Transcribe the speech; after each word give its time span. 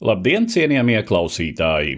Labdien, 0.00 0.46
cienījamie 0.48 1.02
klausītāji! 1.04 1.90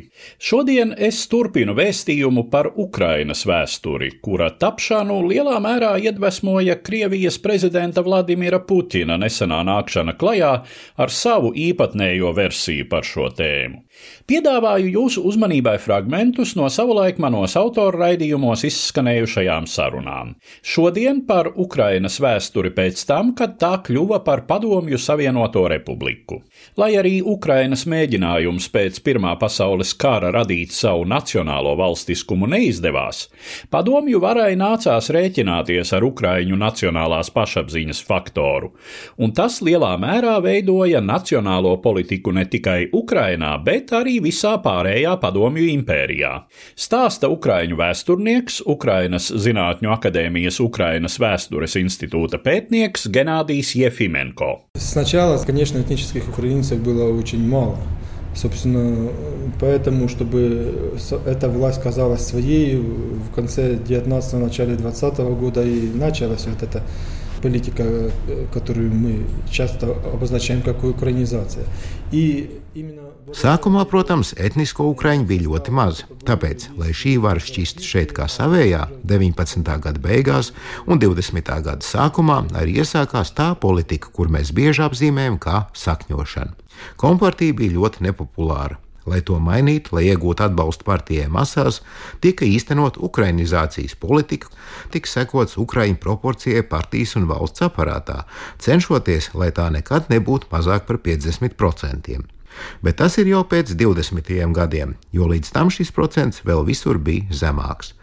Šodien 0.43 0.91
es 1.07 1.21
turpinu 1.31 1.77
vēstījumu 1.79 2.49
par 2.51 2.73
Ukrainas 2.75 3.45
vēsturi, 3.47 4.09
kura 4.27 4.49
tapšanu 4.59 5.21
lielā 5.29 5.61
mērā 5.63 5.93
iedvesmoja 6.03 6.81
Krievijas 6.83 7.39
prezidenta 7.39 8.03
Vladimira 8.03 8.59
Putina 8.67 9.15
nesenā 9.23 9.61
nākšana 9.69 10.17
klajā 10.19 10.51
ar 10.99 11.15
savu 11.15 11.53
īpatnējo 11.55 12.33
versiju 12.35 12.89
par 12.91 13.07
šo 13.07 13.29
tēmu. 13.39 13.85
Piedāvāju 14.27 14.91
jūsu 14.97 15.23
uzmanībai 15.29 15.77
fragmentus 15.79 16.57
no 16.59 16.67
savulaik 16.75 17.23
manos 17.23 17.55
autora 17.61 18.09
raidījumos 18.09 18.67
izskanējušajām 18.67 19.71
sarunām. 19.71 20.35
Šodien 20.65 21.23
par 21.29 21.53
Ukrainas 21.55 22.19
vēsturi 22.23 22.75
pēc 22.75 23.07
tam, 23.07 23.31
kad 23.39 23.55
tā 23.63 23.77
kļuva 23.87 24.25
par 24.27 24.43
Padomju 24.51 24.99
Savienoto 24.99 25.69
republiku. 25.71 26.43
Lai 26.81 26.97
arī 26.99 27.21
Ukrainas 27.23 27.87
mēģinājums 27.92 28.70
pēc 28.72 29.00
Pirmā 29.04 29.34
pasaules 29.42 29.90
kara 30.00 30.30
radīt 30.32 30.72
savu 30.72 31.04
nacionālo 31.10 31.74
valstiskumu 31.80 32.48
neizdevās, 32.48 33.26
padomju 33.74 34.22
varai 34.24 34.54
nācās 34.56 35.10
rēķināties 35.12 35.92
ar 35.98 36.06
Ukraiņu 36.08 36.60
nacionālās 36.62 37.32
pašapziņas 37.36 38.04
faktoru, 38.08 38.72
un 39.18 39.34
tas 39.34 39.58
lielā 39.66 39.96
mērā 40.00 40.38
veidoja 40.46 41.02
nacionālo 41.02 41.74
politiku 41.82 42.32
ne 42.32 42.46
tikai 42.46 42.92
Ukrainā, 42.94 43.56
bet 43.64 43.92
arī 43.98 44.20
visā 44.24 44.56
pārējā 44.64 45.18
padomju 45.20 45.68
impērijā. 45.74 46.34
Stāsta 46.78 47.28
Ukraiņu 47.34 47.82
vēsturnieks, 47.82 48.62
Ukrainas 48.70 49.32
Zinātņu 49.34 49.92
akadēmijas 49.98 50.62
Ukrainas 50.64 51.18
vēstures 51.20 51.76
institūta 51.82 52.40
pētnieks 52.44 53.10
Genādijs 53.12 53.74
Jefimenko. 53.76 54.70
Сначала, 54.78 55.38
конечно, 55.46 55.80
этнических 55.80 56.30
украинцев 56.30 56.80
было 56.84 57.10
очень 57.18 57.48
мало. 57.48 57.78
Собственно, 58.35 59.11
поэтому, 59.61 60.09
чтобы 60.09 60.95
эта 61.27 61.49
власть 61.49 61.83
казалась 61.83 62.27
своей, 62.27 62.77
в 62.77 63.35
конце 63.35 63.75
19-го, 63.75 64.39
начале 64.39 64.75
20 64.75 65.19
-го 65.19 65.37
года 65.37 65.63
и 65.63 65.91
началась 65.95 66.47
вот 66.47 66.63
эта 66.63 66.83
политика, 67.42 68.12
которую 68.54 68.94
мы 68.94 69.26
часто 69.50 69.96
обозначаем 70.14 70.62
как 70.62 70.84
украинизация. 70.84 71.66
И 72.12 72.60
именно 72.74 73.08
Sākumā, 73.36 73.82
protams, 73.84 74.30
etnisko 74.40 74.86
ukraiņu 74.94 75.26
bija 75.28 75.44
ļoti 75.50 75.72
maz. 75.76 76.06
Tāpēc, 76.24 76.70
lai 76.80 76.94
šī 76.96 77.18
vara 77.20 77.44
šķist 77.44 77.84
šeit 77.84 78.14
kā 78.16 78.24
savējā, 78.32 78.86
19. 79.04 79.68
gada 79.84 80.00
beigās 80.00 80.54
un 80.88 80.96
20. 81.04 81.44
gada 81.44 81.84
sākumā 81.84 82.38
arī 82.56 82.78
iesākās 82.80 83.34
tā 83.36 83.50
politika, 83.60 84.08
kur 84.16 84.32
mēs 84.32 84.54
bieži 84.56 84.86
apzīmējam 84.88 85.36
kā 85.44 85.66
sakņošana. 85.76 86.56
Kompartija 86.96 87.58
bija 87.58 87.76
ļoti 87.76 88.08
nepopulāra. 88.08 88.80
Lai 89.07 89.21
to 89.27 89.39
mainītu, 89.43 89.97
lai 89.97 90.05
iegūtu 90.11 90.47
atbalstu 90.47 90.87
partijai 90.87 91.29
masās, 91.33 91.81
tika 92.23 92.47
īstenot 92.47 93.01
ukrainizācijas 93.03 93.97
politika, 93.99 94.53
tika 94.95 95.11
sekots 95.11 95.59
ukraiņu 95.59 95.99
proporcijai 96.03 96.63
partijas 96.63 97.17
un 97.19 97.27
valsts 97.31 97.65
aparātā, 97.67 98.23
cenšoties, 98.63 99.33
lai 99.35 99.51
tā 99.57 99.71
nekad 99.75 100.13
nebūtu 100.13 100.53
mazāk 100.53 100.87
par 100.87 101.03
50%. 101.03 102.23
Bet 102.85 102.99
tas 103.01 103.17
ir 103.21 103.31
jau 103.31 103.43
pēc 103.49 103.73
20 103.81 104.53
gadiem, 104.57 104.95
jo 105.13 105.27
līdz 105.31 105.53
tam 105.57 105.73
šis 105.73 105.93
procents 105.97 106.45
vēl 106.45 106.65
visur 106.69 106.99
bija 106.99 107.33
zemāks. 107.33 107.95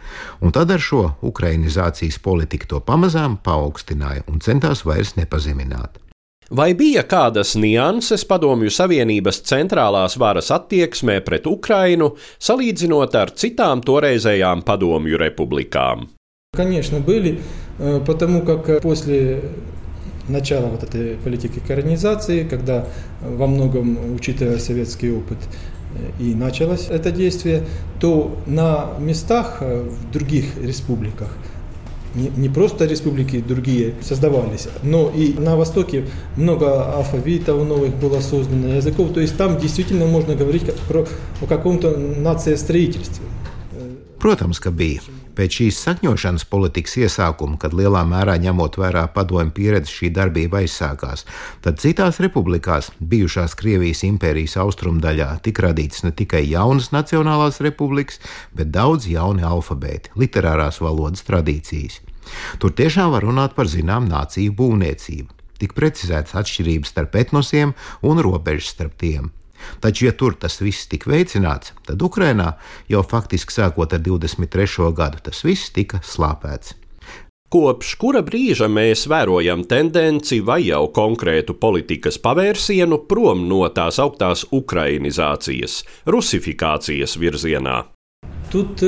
Un 0.42 0.52
tad 0.56 0.72
ar 0.74 0.82
šo 0.82 1.04
ukrainizācijas 1.22 2.20
politiku 2.26 2.74
to 2.74 2.84
pamazām 2.84 3.38
paaugstināja 3.46 4.26
un 4.28 4.42
centās 4.42 4.86
vairs 4.86 5.16
nepazemināt. 5.22 6.09
Vai 6.55 6.75
bija 6.77 7.03
kādas 7.09 7.55
nianses 7.57 8.23
Padomju 8.29 8.69
Savienības 8.71 9.41
centrālās 9.49 10.19
varas 10.21 10.51
attieksmē 10.53 11.23
pret 11.25 11.49
Ukrainu, 11.49 12.11
salīdzinot 12.39 13.17
ar 13.17 13.33
citām 13.33 13.81
toreizējām 13.83 14.63
Padomju 14.63 15.19
republikām? 15.19 16.11
Конечно, 16.55 17.01
были, 17.01 17.41
потому 18.07 18.43
как 18.43 18.83
после 18.83 19.41
начала 20.29 20.67
вот 20.67 20.85
этой 20.85 21.17
политики 21.17 21.61
коронизации, 21.67 22.45
когда 22.45 22.87
во 23.21 23.47
многом, 23.47 24.15
учитывая 24.15 24.59
советский 24.59 25.11
опыт, 25.11 25.39
и 26.21 26.35
началось 26.35 26.89
это 26.89 27.11
действие, 27.11 27.65
то 28.01 28.39
на 28.47 28.91
местах 28.99 29.61
в 29.61 30.13
других 30.13 30.57
республиках 30.63 31.37
не, 32.16 32.30
не 32.30 32.50
просто 32.50 32.86
республики 32.86 33.40
другие 33.40 33.94
создавались, 34.02 34.68
но 34.84 35.10
и 35.10 35.34
на 35.34 35.56
Востоке 35.56 36.06
много 36.36 36.94
алфавитов 36.94 37.68
новых 37.68 37.96
было 37.96 38.20
создано, 38.22 38.76
языков. 38.76 39.14
То 39.14 39.20
есть 39.20 39.38
там 39.38 39.58
действительно 39.60 40.06
можно 40.06 40.36
говорить 40.36 40.64
про, 40.88 41.06
о 41.42 41.46
каком-то 41.46 41.98
нациостроительстве. 41.98 43.26
Protams, 44.20 44.60
ka 44.60 44.72
bija. 44.72 45.02
Pēc 45.40 45.56
šīs 45.56 45.78
sakņošanas 45.86 46.44
politikas 46.52 46.98
iesākuma, 47.00 47.56
kad 47.62 47.72
lielā 47.72 48.02
mērā 48.04 48.34
ņemot 48.44 48.76
vērā 48.82 49.06
padomju 49.16 49.54
pieredzi 49.56 49.94
šī 49.94 50.10
darbība 50.18 50.60
aizsākās, 50.60 51.24
tad 51.64 51.80
citās 51.80 52.20
republikās, 52.20 52.90
bijušās 53.00 53.56
Krievijas 53.56 54.04
impērijas 54.04 54.58
austrumdaļā, 54.60 55.30
tika 55.46 55.70
radītas 55.70 56.04
ne 56.04 56.12
tikai 56.12 56.44
jaunas 56.44 56.92
nacionālās 56.92 57.62
republikas, 57.64 58.20
bet 58.52 58.74
daudz 58.76 59.08
jauni 59.08 59.48
alfabēti, 59.48 60.12
literārās 60.20 60.82
valodas 60.84 61.24
tradīcijas. 61.30 62.02
Tur 62.60 62.76
tiešām 62.76 63.16
var 63.16 63.24
runāt 63.24 63.56
par 63.56 63.72
zinām 63.72 64.12
nāciju 64.12 64.60
būvniecību. 64.60 65.32
Tik 65.64 65.72
precizētas 65.76 66.36
atšķirības 66.44 66.92
starp 66.92 67.16
etnosiem 67.24 67.78
un 68.04 68.20
robežas 68.28 68.76
starp 68.76 69.00
tiem. 69.00 69.32
Taču, 69.81 70.07
ja 70.09 70.13
tur 70.13 70.35
tas 70.37 70.59
viss 70.61 70.89
tika 70.91 71.11
veicināts, 71.11 71.73
tad 71.87 72.03
Ukrainā 72.03 72.55
jau 72.91 73.03
faktiski 73.07 73.55
sākot 73.55 73.95
ar 73.97 74.03
23. 74.05 74.91
gadu 74.97 75.23
tas 75.25 75.45
viss 75.47 75.73
tika 75.75 76.03
slāpēts. 76.05 76.75
Kopš 77.55 77.93
kura 78.01 78.19
brīža 78.27 78.67
mēs 78.67 79.05
vērojam 79.07 79.63
tendenci 79.71 80.41
vai 80.43 80.65
jau 80.67 80.89
konkrētu 80.97 81.55
politikas 81.61 82.19
pavērsienu 82.19 83.05
prom 83.07 83.45
no 83.47 83.61
tās 83.71 84.01
augtās 84.03 84.43
ukrainizācijas, 84.51 85.85
rusifikācijas 86.11 87.15
virzienā? 87.21 87.85
Тут 88.51 88.83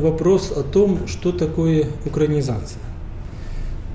вопрос 0.00 0.52
о 0.52 0.62
том, 0.62 1.06
что 1.08 1.32
такое 1.32 1.86
украинизация. 2.06 2.80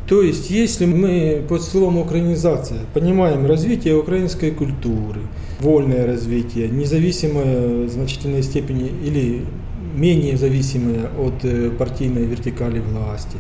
То 0.09 0.23
есть, 0.23 0.51
если 0.51 0.85
мы 0.85 1.43
под 1.49 1.63
словом 1.63 1.99
украинизация 1.99 2.81
понимаем 2.93 3.47
развитие 3.47 3.97
украинской 3.97 4.51
культуры, 4.51 5.21
вольное 5.61 6.07
развитие, 6.07 6.69
независимое 6.69 7.87
в 7.87 7.89
значительной 7.89 8.43
степени 8.43 8.89
или 8.89 9.45
менее 9.95 10.37
зависимое 10.37 11.09
от 11.19 11.79
партийной 11.79 12.25
вертикали 12.25 12.81
власти, 12.81 13.37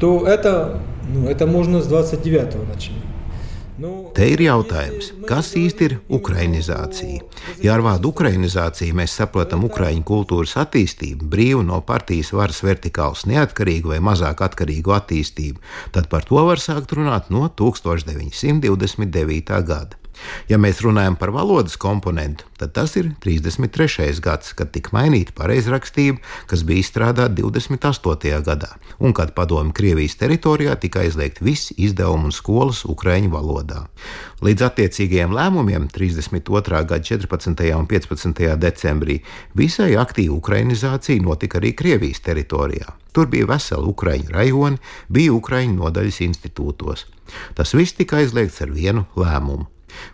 то 0.00 0.26
это, 0.26 0.80
ну, 1.12 1.28
это 1.28 1.46
можно 1.46 1.82
с 1.82 1.88
29-го 1.88 2.64
начинать. 2.72 3.02
Te 3.78 4.24
ir 4.26 4.40
jautājums, 4.42 5.12
kas 5.28 5.52
īsti 5.54 5.84
ir 5.86 5.92
ukrainizācija? 6.16 7.20
Ja 7.62 7.76
ar 7.76 7.82
vārdu 7.86 8.10
ukrainizācija 8.10 8.96
mēs 8.98 9.12
saprotam 9.20 9.62
ukraiņu 9.68 10.02
kultūras 10.08 10.56
attīstību, 10.64 11.28
brīvu 11.30 11.62
no 11.68 11.78
partijas 11.86 12.32
varas 12.34 12.58
vertikāls 12.66 13.22
neatkarīgu 13.30 13.94
vai 13.94 14.00
mazāk 14.02 14.42
atkarīgu 14.48 14.96
attīstību, 14.96 15.62
tad 15.94 16.10
par 16.10 16.26
to 16.26 16.42
var 16.48 16.58
sākt 16.58 16.96
runāt 16.98 17.30
no 17.30 17.46
1929. 17.62 19.62
gada. 19.70 20.02
Ja 20.48 20.58
mēs 20.60 20.82
runājam 20.84 21.16
par 21.18 21.32
valodas 21.34 21.76
komponentu, 21.80 22.46
tad 22.58 22.72
tas 22.76 22.94
ir 22.96 23.10
33. 23.24 24.20
gads, 24.24 24.54
kad 24.58 24.72
tika 24.74 24.94
mainīta 24.96 25.34
pareizrakstība, 25.36 26.22
kas 26.50 26.64
bija 26.66 26.82
izstrādāta 26.82 27.34
28. 27.40 28.42
gadā, 28.46 28.70
un 28.98 29.14
kad 29.16 29.34
padomju 29.36 29.74
Krievijas 29.76 30.16
teritorijā 30.20 30.76
tika 30.80 31.04
aizliegt 31.04 31.42
visi 31.44 31.76
izdevumi 31.78 32.30
un 32.30 32.34
skolas 32.34 32.84
ukraiņu 32.88 33.32
valodā. 33.34 33.84
Līdz 34.44 34.68
attiecīgajiem 34.68 35.34
lēmumiem 35.34 35.88
32. 35.92 36.82
gada 36.88 37.02
14. 37.02 37.68
un 37.74 37.88
15. 37.90 38.44
decembrī 38.62 39.20
visai 39.58 39.94
aktīva 39.98 40.38
ukrainizācija 40.38 41.22
notika 41.22 41.58
arī 41.60 41.74
Krievijas 41.76 42.22
teritorijā. 42.26 42.94
Tur 43.12 43.26
bija 43.26 43.48
veseli 43.50 43.88
ukraiņu 43.90 44.34
rajoni, 44.34 44.78
bija 45.10 45.32
ukraiņu 45.34 45.80
nodaļas 45.80 46.20
institūtos. 46.28 47.08
Tas 47.58 47.74
viss 47.74 47.96
tika 47.98 48.20
aizliegts 48.22 48.62
ar 48.62 48.70
vienu 48.74 49.08
lēmumu. 49.18 49.66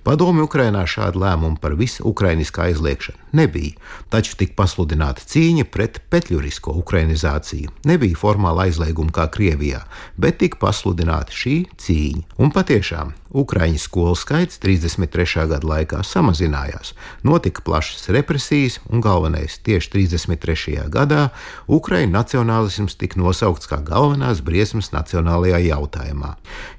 Padomju 0.06 0.46
Ukrainā 0.48 0.84
šādu 0.88 1.22
lēmumu 1.24 1.60
par 1.60 1.76
visu 1.78 2.04
ukrainisku 2.08 2.64
aizliekšanu 2.66 3.24
nebija, 3.34 3.74
taču 4.08 4.36
tika 4.38 4.54
pasludināta 4.62 5.24
cīņa 5.26 5.66
pret 5.74 6.00
petļurisko 6.12 6.76
ukrainizāciju. 6.80 7.72
Nebija 7.88 8.20
formāla 8.20 8.68
aizlieguma 8.68 9.14
kā 9.14 9.26
Krievijā, 9.34 9.82
bet 10.16 10.38
tika 10.42 10.60
pasludināta 10.62 11.34
šī 11.34 11.56
cīņa. 11.80 12.26
Un 12.38 12.54
patiešām 12.54 13.12
Ukraiņu 13.34 13.80
skolu 13.82 14.14
skaits 14.14 14.60
33. 14.62 15.48
gada 15.50 15.66
laikā 15.66 16.04
samazinājās, 16.06 16.92
notika 17.26 17.64
plašas 17.66 18.06
represijas, 18.14 18.78
un 18.86 19.02
galvenais 19.02 19.58
tieši 19.66 19.90
33. 19.96 20.76
gadā 20.94 21.28
Ukraiņu 21.66 22.12
nacionālisms 22.14 22.94
tika 23.00 23.18
nosaukts 23.18 23.66
kā 23.70 23.80
galvenās 23.82 24.38
briesmas 24.46 24.92
nacionālajā 24.94 25.64
jautājumā. 25.66 26.34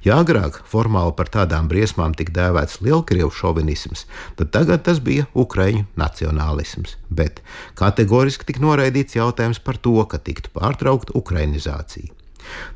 Ja 0.07 0.21
agrāk 0.23 0.61
formāli 0.71 1.11
par 1.19 1.31
tādām 1.35 1.67
briesmām 1.67 2.15
tika 2.15 2.37
dēvēts 2.39 2.79
lielkrievu 2.85 3.33
šovinisms, 3.35 4.07
tad 4.39 4.55
tagad 4.55 4.87
tas 4.87 5.03
bija 5.03 5.27
Ukraiņu 5.35 5.89
nacionālisms. 5.99 6.95
Bet 7.09 7.43
kategoriski 7.75 8.47
tika 8.47 8.63
noraidīts 8.63 9.19
jautājums 9.19 9.59
par 9.59 9.75
to, 9.75 9.99
ka 10.07 10.23
tiktu 10.23 10.55
pārtraukta 10.55 11.19
ukrainizācija. 11.19 12.15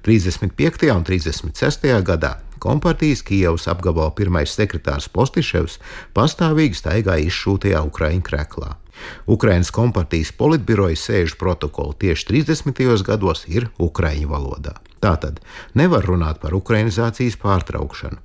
35. 0.06 0.92
un 0.96 1.04
36. 1.08 1.90
gadā 2.06 2.38
Kompartijas 2.60 3.22
Kijavas 3.24 3.70
apgabala 3.72 4.12
pirmais 4.12 4.52
sekretārs 4.52 5.08
Postiševs 5.16 5.80
pastāvīgi 6.16 6.76
staigāja 6.76 7.30
izšūtajā 7.30 7.82
Ukraiņu 7.88 8.26
kreklā. 8.28 8.76
Ukraiņas 9.32 9.72
kompartijas 9.72 10.34
politbiroja 10.36 11.00
sēžu 11.00 11.40
protokoli 11.40 11.96
tieši 12.04 12.28
30. 12.34 13.04
gados 13.08 13.46
ir 13.48 13.70
Ukraiņu 13.80 14.32
valodā. 14.32 14.76
Tātad 15.00 15.40
nevar 15.80 16.04
runāt 16.04 16.42
par 16.44 16.58
ukrainizācijas 16.58 17.40
pārtraukšanu. 17.40 18.20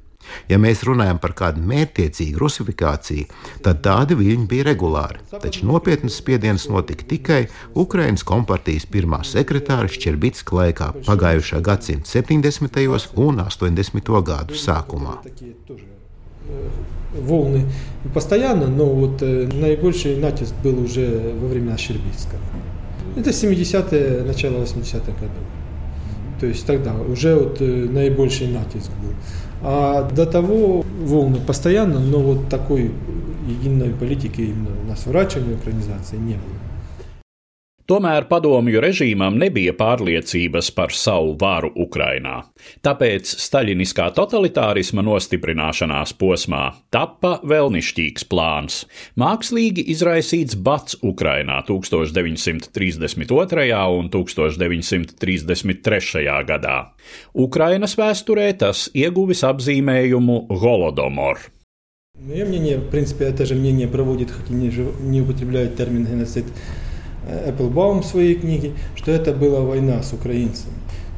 Ja 0.50 0.59
mēs 0.62 0.83
runājam 0.86 1.18
par 1.21 1.33
kādu 1.38 1.62
mērķtiecīgu 1.65 2.38
rusifikāciju, 2.41 3.30
tad 3.65 3.80
tādi 3.86 4.18
viļņi 4.19 4.47
bija 4.50 4.68
regulāri. 4.68 5.21
Taču 5.31 5.65
nopietnas 5.69 6.19
spiediens 6.21 6.68
notika 6.69 7.07
tikai 7.09 7.39
Ukraiņas 7.80 8.25
kompartijas 8.27 8.86
pirmā 8.89 9.24
sekretāra 9.25 9.89
Šķerbitska 9.89 10.59
laikā 10.59 10.91
pagājušā 11.07 11.63
gadsimta 11.65 12.12
70. 12.19 12.83
un 13.25 13.45
80. 13.47 14.13
gadu 14.31 14.59
sākumā. 14.59 15.18
волны 17.13 17.65
постоянно, 18.13 18.68
но 18.68 18.86
вот 18.86 19.21
э, 19.21 19.47
наибольший 19.47 20.18
натиск 20.18 20.53
был 20.63 20.83
уже 20.83 21.33
во 21.39 21.47
времена 21.47 21.77
Щербицкого. 21.77 22.39
Это 23.15 23.31
70-е, 23.31 24.24
начало 24.24 24.63
80-х 24.63 25.12
годов. 25.13 25.44
То 26.39 26.45
есть 26.45 26.65
тогда 26.65 26.94
уже 26.94 27.36
вот 27.36 27.62
э, 27.62 27.65
наибольший 27.65 28.47
натиск 28.47 28.91
был. 29.01 29.13
А 29.66 30.02
до 30.11 30.26
того 30.26 30.84
волны 31.00 31.40
постоянно, 31.40 31.99
но 31.99 32.19
вот 32.19 32.49
такой 32.50 32.93
единой 33.49 33.90
политики 33.90 34.43
именно 34.43 34.70
на 34.87 34.94
сворачивание 34.94 35.56
украинизации 35.56 36.16
не 36.16 36.34
было. 36.34 36.74
Tomēr 37.89 38.27
padomju 38.30 38.83
režīmam 38.83 39.39
nebija 39.41 39.71
pārliecības 39.74 40.68
par 40.77 40.91
savu 40.94 41.31
varu 41.41 41.71
Ukrainā. 41.74 42.45
Tāpēc 42.86 43.25
staļiniskā 43.41 44.13
totalitārisma 44.13 45.01
nostiprināšanās 45.07 46.13
posmā 46.19 46.59
tappa 46.94 47.39
vēlnišķīgs 47.50 48.27
plāns - 48.30 49.24
mākslīgi 49.24 49.81
izraisīts 49.95 50.53
bats 50.68 51.00
Ukrainā 51.01 51.57
1932. 51.65 53.89
un 53.97 54.06
1933. 54.13 56.45
gadā. 56.45 56.77
Ukrainas 57.33 57.97
vēsturē 57.97 58.53
tas 58.53 58.86
ieguvis 58.94 59.41
apzīmējumu 59.41 60.45
Holodomor. 60.50 61.38
Мое 62.19 62.45
мнение, 62.45 62.77
в 62.77 62.89
принципе, 62.89 63.25
это 63.25 63.45
же 63.45 63.56
мнение 63.56 63.88
проводит, 63.88 64.30
хоть 64.30 64.51
и 64.51 64.53
не, 64.53 64.69
не 65.09 65.21
употребляет 65.21 65.77
термин 65.77 66.06
геноцид, 66.06 66.45
Эпплбаум 67.47 68.03
в 68.03 68.06
своей 68.06 68.35
книге, 68.35 68.73
что 68.94 69.11
это 69.11 69.32
была 69.32 69.61
война 69.61 70.03
с 70.03 70.12
украинцами. 70.12 70.75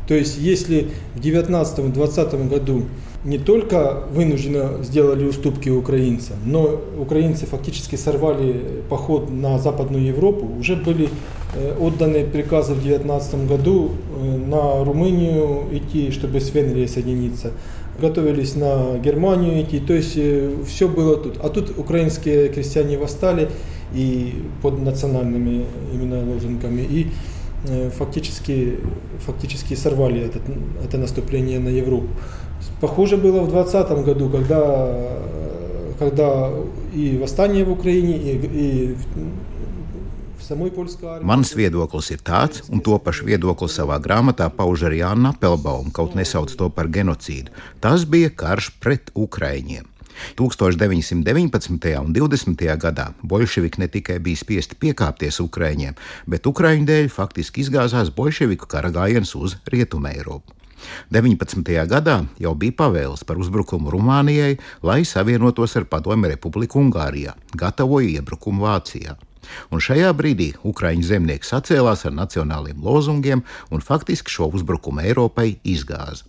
То 0.06 0.14
есть 0.14 0.38
если 0.38 0.90
в 1.14 1.20
19-20 1.20 2.48
году 2.48 2.84
не 3.26 3.38
только 3.38 4.04
вынужденно 4.12 4.82
сделали 4.82 5.24
уступки 5.26 5.68
украинцам, 5.68 6.36
но 6.46 6.80
украинцы 6.98 7.44
фактически 7.44 7.96
сорвали 7.96 8.82
поход 8.88 9.30
на 9.30 9.58
Западную 9.58 10.04
Европу, 10.04 10.48
уже 10.58 10.76
были 10.76 11.08
отданы 11.80 12.24
приказы 12.24 12.74
в 12.74 12.82
19 12.82 13.48
году 13.48 13.90
на 14.46 14.84
Румынию 14.84 15.64
идти, 15.72 16.12
чтобы 16.12 16.40
с 16.40 16.54
Венгрией 16.54 16.86
соединиться. 16.86 17.50
Готовились 18.00 18.54
на 18.54 18.98
Германию 18.98 19.62
идти, 19.62 19.80
то 19.80 19.92
есть 19.92 20.18
все 20.68 20.88
было 20.88 21.16
тут. 21.16 21.38
А 21.42 21.48
тут 21.48 21.78
украинские 21.78 22.48
крестьяне 22.48 22.96
восстали, 22.96 23.48
и 23.94 24.42
под 24.62 24.80
национальными 24.82 25.64
именно 25.92 26.24
лозунгами. 26.24 26.82
И 26.82 27.04
э, 27.04 27.35
фактически, 27.97 28.79
фактически 29.25 29.75
сорвали 29.75 30.21
этот, 30.21 30.43
это 30.83 30.97
наступление 30.97 31.59
на 31.59 31.69
Европу. 31.69 32.07
Похоже 32.79 33.17
было 33.17 33.41
в 33.41 33.51
2020 33.51 34.05
году, 34.05 34.29
когда, 34.29 35.19
когда 35.99 36.49
и 36.93 37.17
восстание 37.17 37.63
в 37.63 37.71
Украине, 37.71 38.17
и, 38.17 38.35
и 38.35 38.97
Mans 41.23 41.53
viedoklis 41.55 42.09
ir 42.11 42.19
tāds, 42.25 42.65
un 42.67 42.81
to 42.83 42.97
pašu 42.99 43.27
viedokli 43.29 43.69
savā 43.71 43.99
grāmatā 44.03 44.49
pauž 44.51 44.83
arī 44.89 44.99
Anna 45.05 45.31
Pelbaum, 45.37 45.91
kaut 45.95 46.17
nesauc 46.17 46.51
to 46.57 46.67
par 46.73 46.89
genocīdu. 46.91 47.53
Tas 47.79 48.03
bija 48.03 48.33
karš 48.35 48.71
pret 48.83 49.13
Ukraiņiem. 49.15 49.87
1919. 50.38 51.94
un 52.00 52.12
20. 52.16 52.66
gadā 52.82 53.08
bolševiki 53.22 53.82
ne 53.82 53.88
tikai 53.92 54.18
bija 54.22 54.42
spiesti 54.42 54.78
piekāpties 54.80 55.40
Ukraiņiem, 55.44 55.96
bet 56.26 56.46
Ukraiņu 56.46 56.86
dēļ 56.88 57.10
faktiski 57.12 57.64
izgāzās 57.64 58.12
bolševiku 58.14 58.68
kara 58.70 58.92
gājiens 58.94 59.34
uz 59.38 59.58
Rietumē 59.72 60.16
Eiropu. 60.16 60.56
19. 61.10 61.62
gadā 61.88 62.16
jau 62.38 62.54
bija 62.54 62.76
pavēles 62.82 63.24
par 63.26 63.40
uzbrukumu 63.40 63.90
Rumānijai, 63.94 64.56
lai 64.86 65.02
savienotos 65.08 65.76
ar 65.80 65.88
Padomju 65.90 66.30
Republiku 66.34 66.82
Ungārijā, 66.82 67.34
gatavoja 67.56 68.20
iebrukumu 68.20 68.68
Vācijā. 68.68 69.16
Un 69.70 69.82
šajā 69.82 70.12
brīdī 70.16 70.52
Ukraiņu 70.66 71.10
zemnieki 71.10 71.48
sacēlās 71.48 72.06
ar 72.08 72.16
nacionāliem 72.16 72.80
lozungiem 72.82 73.44
un 73.70 73.84
faktiski 73.84 74.32
šo 74.32 74.50
uzbrukumu 74.56 75.04
Eiropai 75.06 75.56
izgāza. 75.64 76.24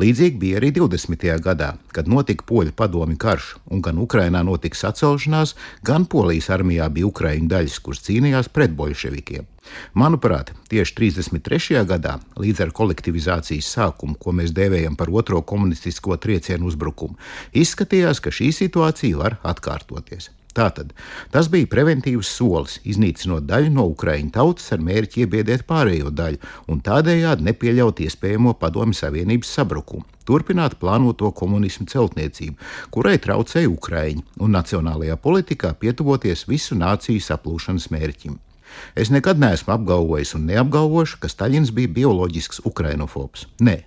Līdzīgi 0.00 0.38
bija 0.40 0.58
arī 0.60 0.70
20. 0.76 1.26
gadā, 1.44 1.70
kad 1.94 2.08
notika 2.10 2.44
poļu 2.46 2.74
padomi 2.76 3.16
karš, 3.20 3.52
un 3.70 3.82
gan 3.84 4.00
Ukrainā 4.02 4.42
notika 4.46 4.78
sacelšanās, 4.78 5.54
gan 5.86 6.06
Polijas 6.10 6.50
armijā 6.54 6.88
bija 6.92 7.10
ukraiņu 7.10 7.50
daļas, 7.50 7.78
kuras 7.84 8.02
cīnījās 8.06 8.50
pret 8.54 8.74
bolševikiem. 8.78 9.46
Manuprāt, 9.94 10.50
tieši 10.72 10.96
33. 10.98 11.84
gadā, 11.86 12.16
līdz 12.40 12.64
ar 12.66 12.74
kolektivizācijas 12.74 13.70
sākumu, 13.76 14.18
ko 14.18 14.34
mēs 14.34 14.54
dēvējam 14.56 14.98
par 14.98 15.12
otro 15.12 15.42
komunistisko 15.46 16.18
triecienu 16.18 16.70
uzbrukumu, 16.70 17.18
izskatījās, 17.54 18.22
ka 18.24 18.34
šī 18.34 18.50
situācija 18.56 19.20
var 19.20 19.38
atkārtoties. 19.46 20.32
Tātad 20.60 20.92
tas 21.32 21.48
bija 21.48 21.68
preventīvs 21.72 22.30
solis, 22.36 22.76
iznīcinot 22.84 23.46
daļu 23.48 23.70
no 23.72 23.86
Ukraiņu 23.94 24.32
tautas 24.34 24.66
ar 24.74 24.82
mērķi 24.84 25.24
iebiedēt 25.24 25.64
pārējo 25.68 26.12
daļu 26.12 26.40
un 26.68 26.82
tādējādi 26.84 27.46
nepieļaut 27.48 28.02
iespējamo 28.04 28.52
Padomju 28.60 28.98
Savienības 28.98 29.54
sabrukumu. 29.56 30.04
Turpināt 30.28 30.76
plānoto 30.82 31.30
komunismu 31.34 31.88
celtniecību, 31.90 32.58
kurai 32.92 33.16
traucēja 33.24 33.70
Ukraiņi 33.72 34.26
un 34.44 34.52
nacionālajā 34.58 35.16
politikā 35.24 35.72
pietuvoties 35.80 36.44
visu 36.50 36.76
nāciju 36.78 37.24
saplūšanas 37.24 37.88
mērķim. 37.94 38.36
Es 38.94 39.10
nekad 39.10 39.40
neesmu 39.40 39.74
apgalvojis 39.74 40.36
un 40.36 40.44
neapgalvošu, 40.50 41.22
ka 41.22 41.32
Staļins 41.32 41.72
bija 41.74 41.90
bioloģisks 41.96 42.62
ukrainofobs. 42.68 43.48
Nē, 43.64 43.80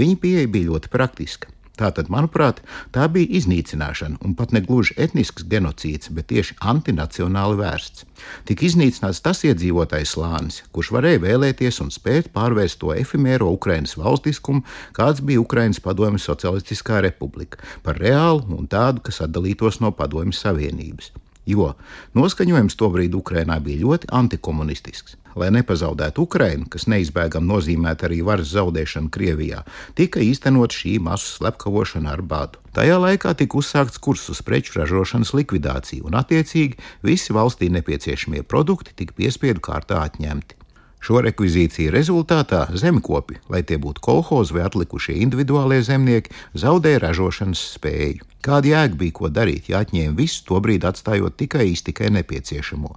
viņa 0.00 0.22
pieeja 0.24 0.50
bija 0.56 0.72
ļoti 0.72 0.90
praktiska. 0.90 1.52
Tātad, 1.74 2.06
manuprāt, 2.06 2.60
tā 2.94 3.08
bija 3.10 3.32
iznīcināšana 3.40 4.20
un 4.22 4.36
pat 4.38 4.52
ne 4.54 4.60
gluži 4.62 4.94
etnisks 5.04 5.42
genocīds, 5.50 6.12
bet 6.14 6.28
tieši 6.30 6.54
antinacionāli 6.62 7.58
vērsts. 7.58 8.04
Tik 8.46 8.62
iznīcināts 8.68 9.24
tas 9.24 9.42
iedzīvotājs 9.48 10.12
slānis, 10.14 10.60
kurš 10.70 10.92
varēja 10.94 11.24
vēlēties 11.24 11.80
un 11.82 11.90
spēt 11.90 12.30
pārvērst 12.36 12.78
to 12.84 12.94
efimēro 12.94 13.50
Ukraiņas 13.56 13.96
valstiskumu, 13.98 14.62
kāds 14.94 15.24
bija 15.26 15.42
Ukraiņas 15.42 15.82
Padomju 15.82 16.22
Socialistiskā 16.22 17.02
republika, 17.02 17.58
par 17.82 17.98
reālu 17.98 18.46
un 18.54 18.70
tādu, 18.70 19.02
kas 19.10 19.24
atdalītos 19.26 19.82
no 19.82 19.90
Padomju 19.90 20.38
Savienības 20.38 21.10
jo 21.44 21.74
noskaņojums 22.16 22.78
tobrīd 22.80 23.12
Ukrainā 23.18 23.58
bija 23.60 23.82
ļoti 23.84 24.08
antikomunistisks. 24.16 25.18
Lai 25.34 25.50
nepazaudētu 25.50 26.22
Ukrainu, 26.28 26.68
kas 26.70 26.86
neizbēgami 26.90 27.50
nozīmētu 27.50 28.06
arī 28.06 28.20
varas 28.26 28.52
zaudēšanu 28.54 29.10
Krievijā, 29.14 29.64
tika 29.98 30.22
īstenot 30.22 30.74
šī 30.74 31.00
masu 31.02 31.32
slepkavošana 31.40 32.12
ar 32.14 32.22
badu. 32.22 32.60
Tajā 32.74 32.98
laikā 33.02 33.34
tika 33.38 33.58
uzsākts 33.58 33.98
kurs 34.02 34.28
uz 34.30 34.42
preču 34.46 34.78
ražošanas 34.78 35.34
likvidāciju, 35.34 36.06
un 36.06 36.18
attiecīgi 36.18 36.78
visi 37.06 37.34
valstī 37.34 37.70
nepieciešamie 37.74 38.42
produkti 38.46 38.94
tika 38.94 39.14
piespiedu 39.18 39.62
kārtā 39.62 40.04
atņemti. 40.06 40.60
Šo 41.04 41.20
rekvizīciju 41.20 41.92
rezultātā 41.92 42.62
zemkopi, 42.80 43.36
lai 43.52 43.60
tie 43.68 43.76
būtu 43.76 44.00
kolhozi 44.06 44.54
vai 44.56 44.62
atlikušie 44.64 45.18
individuālie 45.20 45.82
zemnieki, 45.84 46.32
zaudēja 46.56 47.02
ražošanas 47.02 47.60
spēju. 47.74 48.24
Kāda 48.44 48.70
jēga 48.70 48.96
bija 49.02 49.16
ko 49.18 49.28
darīt, 49.28 49.68
ja 49.68 49.82
atņēma 49.84 50.16
visu, 50.16 50.46
tobrīd 50.48 50.86
atstājot 50.88 51.36
tikai 51.42 51.66
iztikai 51.74 52.08
nepieciešamo? 52.14 52.94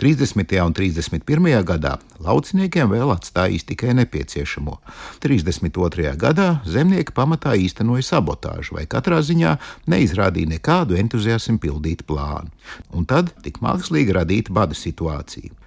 30. 0.00 0.64
un 0.64 0.72
31. 0.72 1.60
gadā 1.68 1.98
lauciniekiem 2.24 2.88
vēl 2.88 3.10
atstāja 3.12 3.60
tikai 3.68 3.92
nepieciešamo. 3.98 4.78
32. 5.20 6.14
gadā 6.16 6.46
zemnieki 6.64 7.12
pamatā 7.12 7.52
īstenoja 7.60 8.06
sabotāžu 8.08 8.78
vai 8.78 8.86
katrā 8.88 9.20
ziņā 9.20 9.58
neizrādīja 9.92 10.54
nekādu 10.54 10.96
entuziasmu 10.96 11.60
pildīt 11.60 12.06
plānu. 12.08 12.48
Un 12.96 13.04
tad 13.04 13.34
tik 13.44 13.60
mākslīgi 13.60 14.16
radīta 14.16 14.56
bada 14.56 14.72
situācija. 14.72 15.59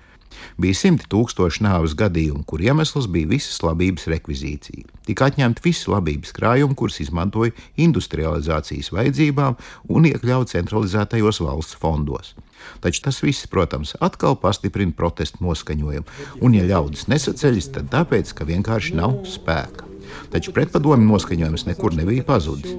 Bija 0.58 0.76
simti 0.76 1.06
tūkstoši 1.10 1.62
nāves 1.64 1.94
gadījumu, 1.98 2.42
kur 2.48 2.62
iemesls 2.62 3.08
bija 3.10 3.30
visas 3.30 3.60
labības 3.64 4.08
rekvizīcija. 4.10 4.86
Tika 5.06 5.28
atņemti 5.30 5.64
visi 5.64 5.90
labības 5.90 6.34
krājumi, 6.36 6.76
kurus 6.78 7.00
izmantoja 7.04 7.54
industrializācijas 7.80 8.92
vajadzībām 8.94 9.56
un 9.94 10.08
iekļauts 10.10 10.56
centralizētajos 10.56 11.42
valsts 11.46 11.78
fondos. 11.80 12.34
Taču 12.82 13.04
tas 13.06 13.22
viss, 13.22 13.48
protams, 13.50 13.94
atkal 14.04 14.36
pastiprina 14.42 14.94
protestu 14.98 15.44
noskaņojumu, 15.46 16.06
un, 16.42 16.56
ja 16.58 16.66
ļaudis 16.74 17.06
nesaceļas, 17.10 17.72
tad 17.78 17.92
tāpēc, 17.94 18.34
ka 18.34 18.48
vienkārši 18.48 18.98
nav 18.98 19.20
spēka. 19.30 19.86
Tačу 20.32 20.54
pretpadomju 20.56 21.06
noskaņojums 21.06 21.68
nekur 21.70 21.94
nebija 21.96 22.26
pazudis. 22.26 22.74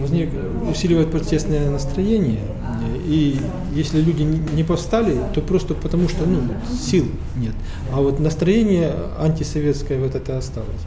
возник, 0.00 0.30
усиливает 0.68 1.10
протестное 1.10 1.70
настроение. 1.70 2.40
И 3.09 3.39
если 3.73 4.01
люди 4.01 4.21
не 4.21 4.63
повстали, 4.63 5.19
то 5.33 5.41
просто 5.41 5.73
потому 5.73 6.07
что 6.07 6.27
ну, 6.27 6.41
сил 6.79 7.05
нет. 7.37 7.55
А 7.91 8.01
вот 8.01 8.19
настроение 8.19 8.93
антисоветское 9.17 9.99
вот 9.99 10.13
это 10.13 10.37
осталось. 10.37 10.83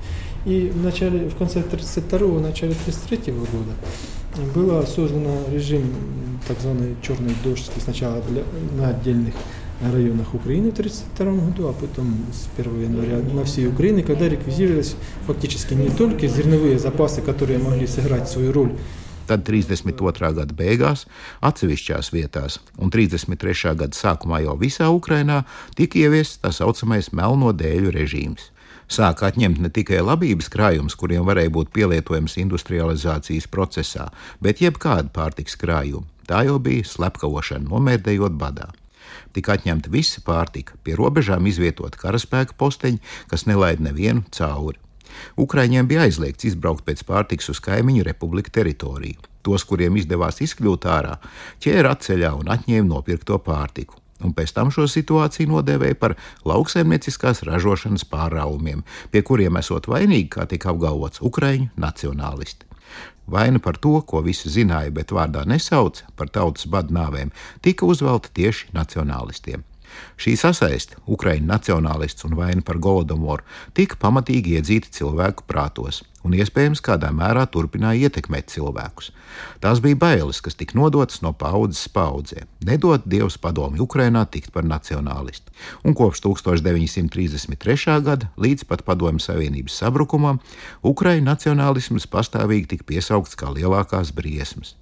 И 0.46 0.70
в, 0.72 0.84
начале, 0.84 1.28
в 1.28 1.36
конце 1.36 1.60
1932-го, 1.60 2.38
начале 2.38 2.72
1933 2.72 3.32
года 3.32 4.52
было 4.54 4.86
создано 4.86 5.36
режим 5.52 5.82
так 6.46 6.60
званый 6.60 6.94
черный 7.02 7.34
дождь 7.42 7.70
сначала 7.82 8.22
для, 8.22 8.42
на 8.76 8.90
отдельных 8.90 9.34
районах 9.92 10.32
Украины 10.32 10.70
в 10.70 10.74
1932 10.74 11.32
году, 11.46 11.68
а 11.68 11.72
потом 11.72 12.14
с 12.32 12.48
1 12.56 12.82
января 12.82 13.18
на 13.34 13.44
всей 13.44 13.66
Украине, 13.66 14.04
когда 14.04 14.28
реквизировались 14.28 14.94
фактически 15.26 15.74
не 15.74 15.90
только 15.90 16.28
зерновые 16.28 16.78
запасы, 16.78 17.20
которые 17.20 17.58
могли 17.58 17.88
сыграть 17.88 18.28
свою 18.28 18.52
роль 18.52 18.72
Tad 19.28 19.44
32. 19.46 20.32
gada 20.36 20.56
beigās, 20.56 21.04
atsevišķās 21.44 22.10
vietās, 22.14 22.58
un 22.78 22.90
33. 22.90 23.76
gada 23.78 23.96
sākumā 23.96 24.42
jau 24.44 24.56
visā 24.60 24.90
Ukrainā 24.90 25.42
tika 25.78 26.00
ieviests 26.02 26.42
tā 26.42 26.52
saucamais 26.54 27.12
melno 27.16 27.52
dēļu 27.54 27.94
režīms. 27.94 28.50
Sāka 28.92 29.30
atņemt 29.30 29.62
ne 29.62 29.70
tikai 29.72 30.02
labības 30.04 30.50
krājumus, 30.52 30.98
kuriem 30.98 31.24
varēja 31.24 31.54
būt 31.54 31.70
pielietojams 31.72 32.36
industrializācijas 32.42 33.48
procesā, 33.48 34.10
bet 34.42 34.60
jebkādu 34.60 35.14
pārtiks 35.14 35.56
krājumu. 35.56 36.04
Tā 36.28 36.44
jau 36.46 36.58
bija 36.62 36.84
slepkavošana, 36.86 37.70
nomērdējot 37.70 38.38
badā 38.38 38.68
tika 39.32 39.56
atņemta 39.56 39.90
visa 39.92 40.22
pārtika, 40.24 40.76
pie 40.84 40.96
robežām 40.98 41.46
izvietot 41.48 41.96
karaspēka 42.00 42.56
posteņi, 42.60 43.00
kas 43.32 43.46
nelaid 43.48 43.80
nevienu 43.80 44.26
cauri. 44.34 44.80
Ukraiņiem 45.40 45.88
bija 45.90 46.06
aizliegts 46.06 46.48
izbraukt 46.50 46.86
pēc 46.86 47.04
pārtiks 47.08 47.50
uz 47.52 47.60
kaimiņu 47.64 48.06
republiku 48.08 48.52
teritoriju. 48.54 49.20
Tos, 49.42 49.64
kuriem 49.66 49.96
izdevās 49.98 50.38
izkļūt 50.44 50.86
ārā, 50.86 51.16
ķēra 51.62 51.96
atceļā 51.96 52.30
un 52.38 52.52
atņēma 52.54 52.88
nopirkto 52.88 53.40
pārtiku. 53.42 53.98
Un 54.22 54.34
pēc 54.36 54.52
tam 54.54 54.70
šo 54.70 54.86
situāciju 54.86 55.50
nodēvēja 55.50 55.98
par 55.98 56.14
lauksaimnieciskās 56.46 57.42
ražošanas 57.48 58.04
pārāvumiem, 58.10 58.84
pie 59.10 59.22
kuriem 59.26 59.58
esot 59.58 59.88
vainīgi, 59.90 60.28
kā 60.36 60.46
tika 60.50 60.70
apgalvots, 60.70 61.22
Ukrāņu 61.26 61.72
nacionālisti. 61.82 62.68
Vaina 63.26 63.58
par 63.62 63.78
to, 63.82 63.96
ko 64.06 64.22
visi 64.22 64.50
zināja, 64.50 64.92
bet 64.94 65.14
vārdā 65.14 65.44
nesauca 65.48 66.06
par 66.18 66.30
tautas 66.30 66.66
badnāvēm, 66.70 67.30
tika 67.62 67.86
uzvelta 67.86 68.30
tieši 68.34 68.72
nacionālistiem. 68.76 69.62
Šī 70.20 70.36
sasaiste, 70.38 71.00
Ukraiņu 71.06 71.48
nacionālists 71.48 72.28
un 72.28 72.36
vaina 72.38 72.64
par 72.64 72.80
Golodomoru, 72.82 73.44
tika 73.74 73.98
pamatīgi 74.00 74.58
iedzīta 74.58 74.92
cilvēku 74.98 75.48
prātos 75.48 76.02
un 76.26 76.36
iespējams 76.36 76.82
kādā 76.84 77.10
mērā 77.14 77.44
turpināja 77.50 78.08
ietekmēt 78.08 78.50
cilvēkus. 78.52 79.10
Tās 79.62 79.80
bija 79.84 79.98
bailes, 79.98 80.40
kas 80.44 80.58
tika 80.58 80.76
nodotas 80.78 81.22
no 81.24 81.32
paudzes 81.36 81.88
paudzē. 81.92 82.44
Nedod 82.66 83.06
Dievs 83.06 83.38
padomi 83.42 83.82
Ukrainā 83.82 84.24
tikt 84.30 84.52
par 84.54 84.66
nacionālistu. 84.68 85.52
Un 85.86 85.96
kopš 85.98 86.22
1933. 86.26 87.98
gada 88.04 88.30
līdz 88.36 88.68
pat 88.68 88.84
Padomju 88.86 89.22
Savienības 89.22 89.80
sabrukumam 89.82 90.40
Ukraiņu 90.82 91.26
nacionālisms 91.26 92.08
pastāvīgi 92.10 92.74
tika 92.74 92.88
piesaukts 92.92 93.38
kā 93.38 93.50
lielākās 93.54 94.14
briesmas. 94.14 94.76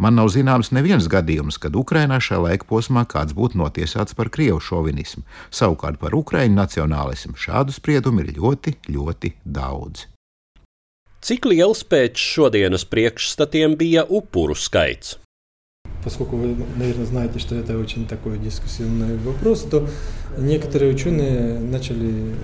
Man 0.00 0.16
nav 0.16 0.30
zināms 0.32 0.70
neviens 0.72 1.08
gadījums, 1.12 1.58
kad 1.60 1.76
Ukrainā 1.76 2.20
šajā 2.24 2.40
laika 2.46 2.68
posmā 2.70 3.04
kāds 3.14 3.36
būtu 3.36 3.60
notiesāts 3.60 4.16
par 4.16 4.32
krievu 4.32 4.60
šovinismu. 4.68 5.26
Savukārt 5.52 6.00
par 6.00 6.16
ukraiņu 6.16 6.56
nacionālismu 6.56 7.36
šādu 7.36 7.76
spriedumu 7.76 8.24
ir 8.24 8.32
ļoti, 8.38 8.78
ļoti 8.88 9.36
daudz. 9.44 10.08
Cik 11.20 11.44
liels 11.50 11.82
pēc 11.84 12.16
šodienas 12.16 12.86
priekšstatiem 12.88 13.74
bija 13.76 14.06
upuru 14.08 14.54
skaits? 14.56 15.18
Поскольку 16.02 16.36
вы, 16.36 16.56
наверное, 16.78 17.04
знаете, 17.04 17.38
что 17.38 17.56
это 17.56 17.76
очень 17.76 18.06
такой 18.08 18.38
дискуссионный 18.38 19.18
вопрос, 19.18 19.66
то 19.70 19.86
некоторые 20.38 20.94
ученые 20.94 21.58
начали 21.58 22.34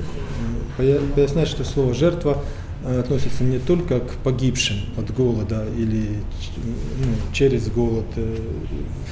пояснять, 0.77 1.49
что 1.49 1.65
слово 1.65 1.95
«жертва» 1.95 2.45
относится 2.85 3.45
не 3.45 3.59
только 3.59 4.01
к 4.01 4.13
погибшим 4.23 4.77
от 4.99 5.11
голода 5.11 5.65
или 5.75 6.21
ну, 6.59 7.33
через 7.33 7.69
голод, 7.69 8.05
э, 8.17 8.37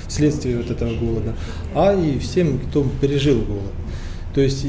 вследствие 0.07 0.59
вот 0.59 0.71
этого 0.71 0.95
голода, 0.95 1.35
а 1.75 1.95
и 1.95 2.19
всем, 2.19 2.59
кто 2.59 2.87
пережил 3.01 3.41
голод. 3.41 3.73
То 4.35 4.43
есть, 4.43 4.67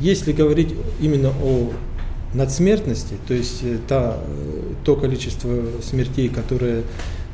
если 0.00 0.32
говорить 0.32 0.74
именно 1.00 1.30
о 1.42 1.72
надсмертности, 2.33 3.15
то 3.27 3.33
есть 3.33 3.63
э, 3.63 3.77
та, 3.87 4.17
э, 4.19 4.73
то 4.83 4.95
количество 4.95 5.81
смертей, 5.81 6.29
которое 6.29 6.83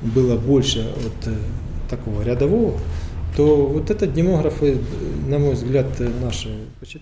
было 0.01 0.37
больше 0.37 0.81
от 1.05 1.29
такого 1.89 2.23
рядового, 2.23 2.79
то 3.35 3.65
вот 3.65 3.89
этот 3.89 4.13
демографы, 4.13 4.79
на 5.27 5.39
мой 5.39 5.53
взгляд, 5.53 5.87
наши. 6.21 6.49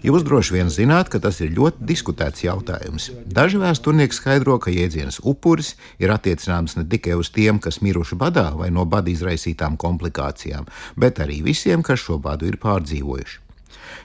Jūs 0.04 0.24
droši 0.24 0.60
vien 0.60 0.70
zināt, 0.70 1.10
ka 1.10 1.20
tas 1.20 1.42
ir 1.42 1.52
ļoti 1.56 1.82
diskutēts 1.90 2.46
jautājums. 2.46 3.10
Daži 3.26 3.58
vēsturnieki 3.62 4.16
skaidro, 4.16 4.60
ka 4.62 4.72
jēdziens 4.74 5.22
upuris 5.24 5.76
ir 5.98 6.14
attiecināms 6.14 6.78
ne 6.78 6.86
tikai 6.86 7.18
uz 7.18 7.34
tiem, 7.34 7.60
kas 7.60 7.82
miruši 7.82 8.20
badā 8.20 8.52
vai 8.54 8.70
no 8.70 8.86
bada 8.86 9.10
izraisītām 9.10 9.78
komplikācijām, 9.82 10.70
bet 10.96 11.20
arī 11.24 11.42
visiem, 11.46 11.82
kas 11.82 12.06
šo 12.06 12.20
badu 12.22 12.50
ir 12.50 12.60
pārdzīvojuši. 12.62 13.43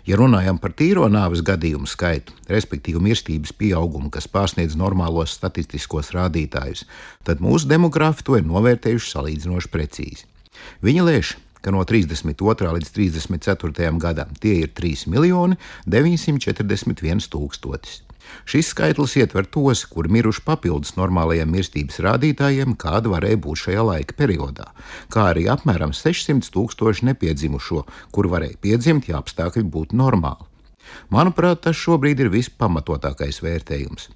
Ja 0.07 0.17
runājam 0.19 0.57
par 0.61 0.73
tīro 0.77 1.05
nāves 1.11 1.43
gadījumu 1.45 1.87
skaitu, 1.89 2.33
respektīvi 2.49 3.01
mirstības 3.09 3.53
pieaugumu, 3.55 4.09
kas 4.13 4.29
pārsniedz 4.31 4.77
normālos 4.79 5.35
statistiskos 5.37 6.13
rādītājus, 6.15 6.85
tad 7.27 7.43
mūsu 7.43 7.69
demografi 7.69 8.25
to 8.25 8.39
ir 8.39 8.47
novērtējuši 8.49 9.13
salīdzinoši 9.13 9.71
precīzi. 9.73 10.27
Viņi 10.83 11.05
lēš, 11.05 11.35
ka 11.61 11.71
no 11.75 11.83
32. 11.83 12.73
līdz 12.75 12.93
34. 12.95 13.89
gadam 13.99 14.35
tie 14.39 14.61
ir 14.63 14.75
3 14.75 15.07
miljoni 15.11 15.59
941 15.87 17.29
tūkstotis. 17.31 18.03
Šis 18.48 18.70
skaitlis 18.72 19.16
ietver 19.20 19.46
tos, 19.48 19.84
kuri 19.88 20.10
miruši 20.16 20.42
papildus 20.44 20.94
normālajiem 20.98 21.52
mirstības 21.54 22.00
rādītājiem, 22.04 22.74
kāda 22.80 23.12
varēja 23.12 23.40
būt 23.44 23.62
šajā 23.64 23.84
laika 23.88 24.16
periodā, 24.18 24.70
kā 25.12 25.30
arī 25.32 25.46
apmēram 25.52 25.94
600 25.96 26.50
tūkstoši 26.54 27.08
nepiedzimušo, 27.10 27.84
kur 28.12 28.28
varēja 28.32 28.60
piedzimt, 28.64 29.08
ja 29.08 29.20
apstākļi 29.22 29.64
būtu 29.76 30.00
normāli. 30.00 30.50
Manuprāt, 31.14 31.64
tas 31.64 31.78
šobrīd 31.80 32.20
ir 32.20 32.32
vispamatotākais 32.34 33.40
vērtējums. 33.44 34.10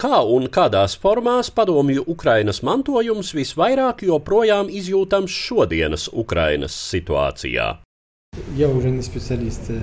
Kā 0.00 0.24
un 0.26 0.48
kādās 0.50 0.96
formās 0.98 1.52
padomju 1.54 2.02
Ukrainas 2.10 2.64
mantojums 2.66 3.30
visvairāk 3.36 4.02
joprojām 4.08 4.72
izjūtams 4.72 5.30
šodienas 5.30 6.08
Ukrainas 6.10 6.74
situācijā? 6.90 7.76
Я 8.56 8.68
уже 8.68 8.90
не 8.90 9.02
специалист 9.02 9.70
э, 9.70 9.78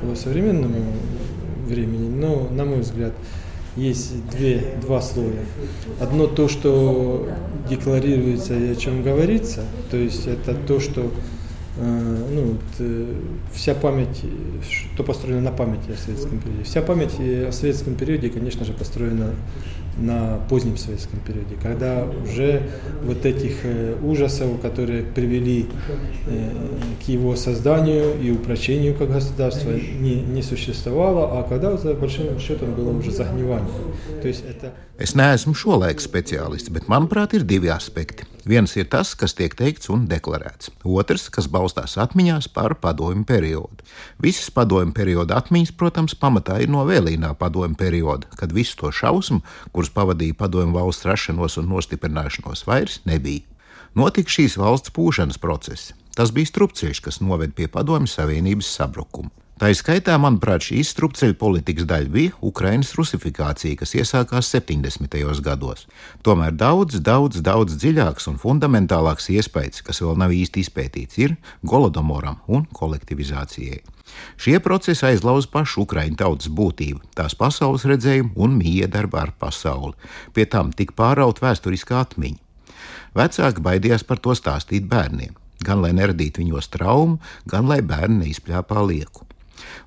по 0.00 0.14
современному 0.14 0.84
времени, 1.65 2.09
но, 2.09 2.47
на 2.51 2.65
мой 2.65 2.81
взгляд, 2.81 3.13
есть 3.75 4.29
две, 4.29 4.75
два 4.81 5.01
слоя. 5.01 5.45
Одно 5.99 6.27
то, 6.27 6.47
что 6.47 7.27
декларируется 7.69 8.53
и 8.55 8.71
о 8.71 8.75
чем 8.75 9.03
говорится, 9.03 9.61
то 9.89 9.97
есть 9.97 10.27
это 10.27 10.53
то, 10.53 10.79
что 10.79 11.11
э, 11.77 12.17
ну, 12.31 12.57
э, 12.79 13.15
вся 13.53 13.73
память, 13.73 14.21
что 14.69 15.03
построено 15.03 15.41
на 15.41 15.51
памяти 15.51 15.91
о 15.91 15.97
советском 15.97 16.39
периоде. 16.39 16.63
Вся 16.63 16.81
память 16.81 17.19
о 17.19 17.51
советском 17.51 17.95
периоде, 17.95 18.29
конечно 18.29 18.63
же, 18.63 18.73
построена 18.73 19.33
на 19.97 20.39
позднем 20.49 20.77
советском 20.77 21.19
периоде, 21.19 21.55
когда 21.61 22.05
уже 22.23 22.63
вот 23.03 23.25
этих 23.25 23.63
э, 23.63 23.95
ужасов, 24.03 24.59
которые 24.61 25.03
привели 25.03 25.67
э, 26.27 26.49
к 27.03 27.07
его 27.07 27.35
созданию 27.35 28.19
и 28.21 28.31
упрочению 28.31 28.95
как 28.95 29.11
государства, 29.11 29.71
не, 29.71 30.15
не 30.15 30.41
существовало, 30.41 31.39
а 31.39 31.43
когда, 31.43 31.77
за 31.77 31.93
большим 31.93 32.39
счетом, 32.39 32.73
было 32.73 32.97
уже 32.97 33.11
загнивание. 33.11 33.69
То 34.21 34.27
есть 34.27 34.43
это... 34.49 34.73
Es 35.01 35.15
neesmu 35.17 35.55
šo 35.57 35.79
laiku 35.81 36.03
speciālists, 36.05 36.69
bet 36.69 36.85
manuprāt, 36.85 37.31
ir 37.33 37.47
divi 37.49 37.71
aspekti. 37.73 38.27
Viens 38.45 38.75
ir 38.77 38.85
tas, 38.93 39.15
kas 39.17 39.33
tiek 39.33 39.55
teikts 39.57 39.89
un 39.89 40.03
deklarēts. 40.05 40.69
Otrs, 40.85 41.31
kas 41.33 41.47
balstās 41.49 41.95
atmiņās 41.97 42.51
par 42.53 42.75
padomju 42.77 43.25
periodu. 43.25 43.81
Visas 44.21 44.51
padomju 44.53 44.93
perioda 44.93 45.39
atmiņas, 45.41 45.73
protams, 45.79 46.13
pamatā 46.13 46.59
ir 46.61 46.69
no 46.69 46.85
vēlīnā 46.85 47.33
padomju 47.41 47.79
perioda, 47.79 48.29
kad 48.37 48.53
visu 48.53 48.77
to 48.83 48.93
šausmu, 48.93 49.41
kurus 49.73 49.89
pavadīja 49.95 50.37
padomju 50.37 50.77
valsts 50.77 51.09
rašanos 51.09 51.57
un 51.57 51.71
nostiprināšanos, 51.73 52.67
vairs 52.69 53.01
nebija. 53.09 53.47
Notika 53.97 54.29
šīs 54.29 54.59
valsts 54.61 54.93
pūšanas 54.93 55.41
process. 55.41 55.95
Tas 56.13 56.29
bija 56.29 56.53
strupceļš, 56.53 57.01
kas 57.01 57.23
noved 57.25 57.57
pie 57.57 57.65
padomju 57.65 58.13
savienības 58.13 58.69
sabrukuma. 58.77 59.33
Tā 59.63 59.69
izskaitā, 59.71 60.17
manuprāt, 60.19 60.65
šī 60.67 60.81
strupceļa 60.83 61.37
politikas 61.39 61.85
daļa 61.87 62.09
bija 62.11 62.31
Ukraiņas 62.43 62.89
rusifikācija, 62.97 63.77
kas 63.79 63.93
iesākās 63.95 64.49
70. 64.51 65.15
gados. 65.39 65.85
Tomēr 66.19 66.51
daudz, 66.51 66.97
daudz, 66.99 67.39
daudz 67.39 67.77
dziļāks 67.79 68.27
un 68.27 68.41
fundamentālāks 68.41 69.29
iespējas, 69.31 69.79
kas 69.87 70.03
vēl 70.03 70.19
nav 70.19 70.35
īsti 70.35 70.65
izpētīts, 70.65 71.21
ir 71.23 71.37
Golodomoram 71.63 72.41
un 72.51 72.67
kolektivizācijai. 72.75 73.79
Šie 74.35 74.59
procesi 74.59 75.07
aizlauza 75.13 75.47
pašu 75.55 75.85
Ukraiņu 75.87 76.19
tautas 76.19 76.51
būtību, 76.51 76.99
tās 77.15 77.31
pasaules 77.39 77.87
redzējumu 77.87 78.35
un 78.35 78.59
miedarbu 78.59 79.23
ar 79.23 79.31
pasauli. 79.39 79.95
Pie 80.35 80.43
tam 80.43 80.75
tika 80.75 80.99
pāraut 80.99 81.39
vēsturiskā 81.39 82.03
atmiņa. 82.03 82.41
Vecāki 83.15 83.63
baidījās 83.63 84.03
par 84.03 84.19
to 84.19 84.35
stāstīt 84.35 84.91
bērniem, 84.91 85.37
gan 85.63 85.79
lai 85.79 85.95
neradītu 85.95 86.43
viņos 86.43 86.73
traumu, 86.75 87.21
gan 87.47 87.71
lai 87.71 87.79
bērni 87.79 88.25
neizpļāpā 88.25 88.89
lieku. 88.91 89.29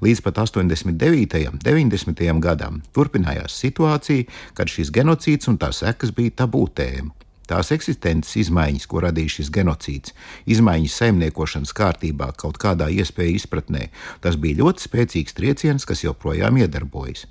Līdz 0.05 0.23
pat 0.25 0.41
89. 0.45 1.45
un 1.53 1.61
90. 1.63 2.25
gadam 2.45 2.81
turpinājās 2.97 3.57
situācija, 3.61 4.27
kad 4.55 4.73
šis 4.73 4.93
genocīds 4.95 5.49
un 5.53 5.61
tā 5.61 5.73
sekas 5.77 6.15
bija 6.17 6.43
tabū 6.43 6.67
tēma. 6.77 7.15
Tās 7.47 7.71
eksistences 7.71 8.35
izmaiņas, 8.43 8.89
ko 8.91 9.05
radīja 9.05 9.37
šis 9.37 9.53
genocīds, 9.55 10.15
izmaiņas 10.51 10.99
saimniekošanas 11.01 11.73
kārtībā, 11.79 12.33
kaut 12.35 12.59
kādā 12.59 12.89
iespēja 12.91 13.37
izpratnē, 13.39 13.87
tas 14.25 14.39
bija 14.43 14.65
ļoti 14.65 14.89
spēcīgs 14.89 15.39
trieciens, 15.39 15.87
kas 15.87 16.03
joprojām 16.03 16.59
iedarbojas. 16.59 17.29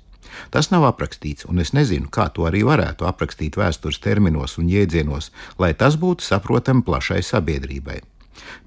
Tas 0.50 0.70
nav 0.72 0.86
aprakstīts, 0.88 1.46
un 1.50 1.60
es 1.62 1.72
nezinu, 1.76 2.08
kā 2.12 2.28
to 2.32 2.48
arī 2.48 2.64
varētu 2.66 3.06
aprakstīt 3.08 3.60
vēstures 3.60 4.00
terminos 4.02 4.56
un 4.60 4.72
jēdzienos, 4.72 5.30
lai 5.60 5.72
tas 5.74 6.00
būtu 6.00 6.24
saprotami 6.24 6.84
plašai 6.86 7.22
sabiedrībai. 7.22 8.00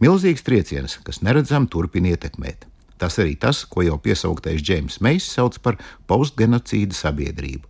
Milzīgs 0.03 0.45
trieciens, 0.45 0.99
kas 1.05 1.21
neredzam 1.25 1.67
turpina 1.67 2.13
ietekmēt. 2.13 2.69
Tas 2.99 3.19
arī 3.21 3.37
tas, 3.39 3.63
ko 3.65 3.85
jau 3.85 3.97
piesauktais 4.03 4.61
Džeims 4.61 4.99
Meijs 5.03 5.29
sauc 5.31 5.57
par 5.63 5.79
postgenocīda 6.07 6.95
sabiedrību. 6.97 7.65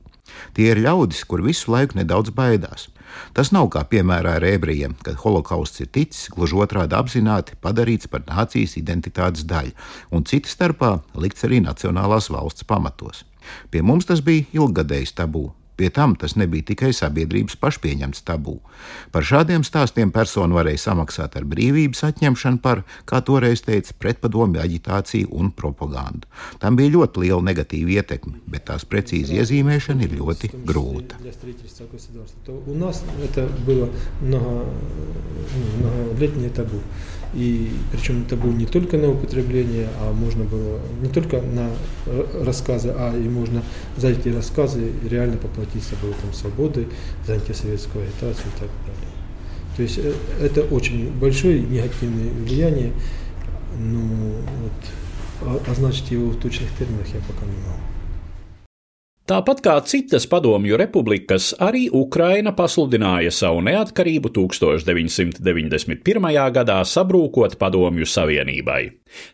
Tie 0.53 0.69
ir 0.71 0.81
ļaudis, 0.81 1.23
kur 1.29 1.43
visu 1.45 1.71
laiku 1.73 1.97
nedaudz 1.99 2.33
baidās. 2.35 2.87
Tas 3.33 3.49
nav 3.55 3.69
kā 3.73 3.83
piemērā 3.89 4.35
ar 4.37 4.45
ebrejiem, 4.45 4.93
kad 5.05 5.17
holokausts 5.23 5.81
ir 5.83 5.89
ticis 5.93 6.29
gluži 6.33 6.59
otrādi 6.61 6.97
apzināti 6.97 7.57
padarīts 7.61 8.09
par 8.11 8.25
nācijas 8.27 8.77
identitātes 8.81 9.47
daļu, 9.49 9.73
un 10.13 10.25
cita 10.29 10.51
starpā 10.51 10.91
likts 11.17 11.47
arī 11.47 11.61
nacionālās 11.65 12.29
valsts 12.33 12.67
pamatos. 12.69 13.25
Pie 13.73 13.81
mums 13.81 14.05
tas 14.05 14.21
bija 14.21 14.45
ilggadējs 14.53 15.15
tabū, 15.17 15.47
Pie 15.78 15.90
tam 15.90 16.12
tas 16.14 16.36
nebija 16.38 16.62
tikai 16.70 16.92
sabiedrības 16.94 17.56
pašpieņemts 17.58 18.22
tabū. 18.28 18.60
Par 19.10 19.26
šādiem 19.26 19.64
stāstiem 19.66 20.12
persona 20.14 20.54
varēja 20.54 20.84
samaksāt 20.84 21.34
ar 21.34 21.46
brīvības 21.50 22.04
atņemšanu 22.06 22.60
par, 22.62 22.84
kā 23.10 23.18
toreiz 23.26 23.64
teica, 23.66 23.96
pretpadomju 23.98 24.62
aģitāciju 24.62 25.32
un 25.34 25.50
propagandu. 25.50 26.30
Tam 26.62 26.78
bija 26.78 26.94
ļoti 26.94 27.24
liela 27.24 27.42
negatīva 27.50 27.98
ietekme, 27.98 28.38
bet 28.46 28.68
tās 28.70 28.86
precīzi 28.86 29.40
iezīmēšana 29.40 30.06
ir 30.06 30.14
ļoti 30.20 30.52
grūta. 30.62 31.18
У 32.66 32.74
нас 32.78 33.02
это 33.22 33.48
было 33.66 33.88
много, 34.20 34.64
многолетнее 35.80 36.50
табу. 36.50 36.78
И 37.34 37.70
причем 37.90 38.22
это 38.22 38.36
было 38.36 38.52
не 38.52 38.66
только 38.66 38.96
на 38.96 39.10
употребление, 39.10 39.88
а 40.00 40.12
можно 40.12 40.44
было 40.44 40.78
не 41.02 41.08
только 41.08 41.42
на 41.42 41.68
рассказы, 42.44 42.94
а 42.96 43.16
и 43.16 43.28
можно 43.28 43.62
за 43.96 44.10
эти 44.10 44.28
рассказы 44.28 44.92
реально 45.02 45.38
поплатить 45.38 45.67
Собой 45.77 46.13
там, 46.21 46.33
свободой, 46.33 46.87
за 47.25 47.33
антисоветскую 47.33 48.05
агитацию 48.05 48.47
и 48.47 48.59
так 48.59 48.69
далее. 48.85 49.09
То 49.75 49.83
есть 49.83 49.99
это 50.41 50.61
очень 50.63 51.11
большое 51.11 51.61
негативное 51.61 52.31
влияние, 52.31 52.91
но 53.77 54.01
вот, 55.41 55.67
означить 55.67 56.11
его 56.11 56.31
в 56.31 56.39
точных 56.39 56.69
терминах 56.77 57.07
я 57.13 57.21
пока 57.21 57.45
не 57.45 57.51
могу. 57.51 57.88
Tāpat 59.29 59.59
kā 59.61 59.75
citas 59.85 60.23
padomju 60.25 60.73
republikas, 60.81 61.51
arī 61.61 61.83
Ukraina 61.93 62.49
pasludināja 62.57 63.29
savu 63.29 63.61
neatkarību 63.67 64.31
1991. 64.33 66.33
gadā 66.55 66.79
sabrūkot 66.81 67.53
padomju 67.61 68.09
savienībai. 68.09 68.81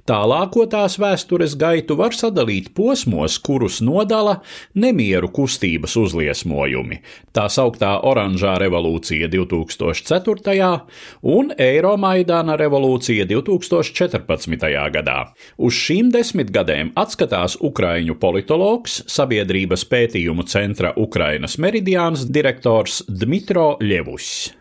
Tālāko 0.08 0.66
tās 0.72 0.96
vēstures 1.02 1.56
gaitu 1.60 1.98
var 2.00 2.16
sadalīt 2.16 2.72
posmos, 2.76 3.38
kurus 3.44 3.82
nodala 3.84 4.40
nemieru 4.76 5.30
kustības 5.36 5.96
uzliesmojumi- 6.00 7.00
tā 7.36 7.48
sauktā 7.52 7.96
Oranžā 8.04 8.56
revolūcija 8.60 9.30
2004. 9.32 10.82
un 11.24 11.52
Eiromaidāna 11.58 12.58
revolūcija 12.60 13.28
2014. 13.28 14.92
gadā. 14.92 15.32
Uz 15.58 15.74
šīm 15.74 16.12
desmitgadēm 16.12 16.94
atskatās 16.96 17.58
ukraiņu 17.60 18.16
politologs, 18.20 19.04
sabiedrības 19.08 19.85
pētījumu 19.90 20.46
centra 20.50 20.92
Ukrainas 20.98 21.58
Meridiāns 21.62 22.26
direktors 22.28 23.04
Dmitro 23.08 23.76
Ļevus. 23.80 24.54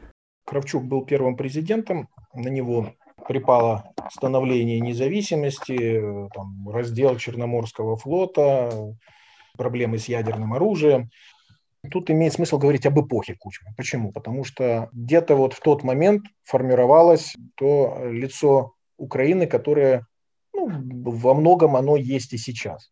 Кравчук 0.45 0.85
был 0.85 1.05
первым 1.07 1.37
президентом, 1.37 2.09
на 2.35 2.49
него 2.49 2.93
припало 3.27 3.85
становление 4.11 4.81
независимости, 4.81 6.01
там, 6.35 6.69
раздел 6.69 7.17
Черноморского 7.17 7.97
флота, 7.97 8.71
проблемы 9.57 9.99
с 9.99 10.09
ядерным 10.09 10.53
оружием. 10.53 11.11
Тут 11.91 12.11
имеет 12.11 12.33
смысл 12.33 12.59
говорить 12.59 12.87
об 12.87 12.99
эпохе 13.01 13.35
Кучмы. 13.39 13.71
Почему? 13.77 14.13
Потому 14.13 14.45
что 14.45 14.89
где-то 14.93 15.37
вот 15.37 15.53
в 15.53 15.61
тот 15.61 15.83
момент 15.85 16.23
формировалось 16.43 17.35
то 17.57 17.99
лицо 18.05 18.73
Украины, 18.97 19.47
которое 19.47 20.07
ну, 20.55 20.71
во 21.05 21.35
многом 21.35 21.77
оно 21.77 21.97
есть 21.97 22.33
и 22.33 22.39
сейчас. 22.39 22.91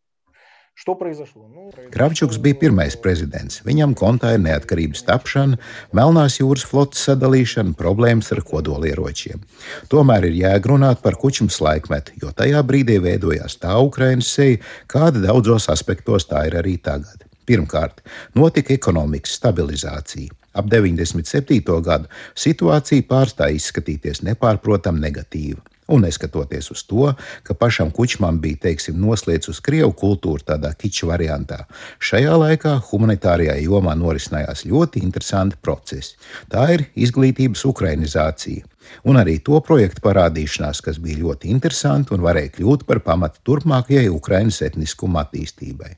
Kravčuks 1.93 2.39
bija 2.43 2.57
pirmais 2.59 2.97
prezidents. 2.99 3.61
Viņam 3.67 3.93
kontā 3.99 4.33
ir 4.35 4.41
neatkarības 4.43 5.05
tapšana, 5.07 5.59
Melnās 5.95 6.39
jūras 6.41 6.65
flotes 6.67 7.05
sadalīšana, 7.07 7.77
problēmas 7.79 8.33
ar 8.35 8.41
kodolieročiem. 8.49 9.45
Tomēr 9.93 10.27
ir 10.31 10.39
jēgrunāt 10.41 11.03
par 11.05 11.19
kučmas 11.21 11.61
laikmetu, 11.63 12.17
jo 12.23 12.33
tajā 12.35 12.65
brīdī 12.67 12.99
veidojās 13.05 13.61
tā 13.63 13.77
Ukrainas 13.85 14.33
seja, 14.35 14.59
kāda 14.91 15.23
daudzos 15.29 15.69
aspektos 15.71 16.27
tā 16.31 16.47
ir 16.49 16.59
arī 16.59 16.79
tagad. 16.83 17.29
Pirmkārt, 17.47 18.01
notika 18.39 18.75
ekonomikas 18.75 19.37
stabilizācija. 19.39 20.33
Ap 20.53 20.67
97. 20.69 21.63
gadu 21.85 22.11
situācija 22.37 23.07
pārstāja 23.09 23.57
izskatīties 23.57 24.25
nepārprotami 24.27 25.01
negatīva. 25.05 25.63
Un 25.91 26.05
neskatoties 26.07 26.71
uz 26.71 26.85
to, 26.87 27.09
ka 27.43 27.55
pašam 27.59 27.91
kučmam 27.91 28.39
bija 28.41 28.61
teiksim, 28.69 29.01
noslēdz 29.03 29.51
uz 29.51 29.59
krievu 29.65 29.91
kultūru 29.99 30.45
tādā 30.47 30.71
kiča 30.79 31.09
variantā, 31.11 31.65
šajā 31.99 32.37
laikā 32.39 32.77
humanitārajā 32.91 33.57
jomā 33.65 33.97
norisinājās 33.99 34.63
ļoti 34.71 35.03
interesanti 35.03 35.59
procesi. 35.59 36.15
Tā 36.53 36.69
ir 36.77 36.87
izglītības 36.95 37.67
ukrainizācija. 37.73 38.69
Un 39.11 39.19
arī 39.19 39.39
to 39.43 39.59
projektu 39.65 40.05
parādīšanās, 40.07 40.83
kas 40.87 41.03
bija 41.03 41.23
ļoti 41.25 41.51
interesanti 41.51 42.15
un 42.15 42.23
varēja 42.23 42.55
kļūt 42.59 42.87
par 42.87 43.03
pamatu 43.03 43.43
turpmākajai 43.51 44.09
Ukraiņas 44.13 44.63
etniskuma 44.71 45.27
attīstībai. 45.27 45.95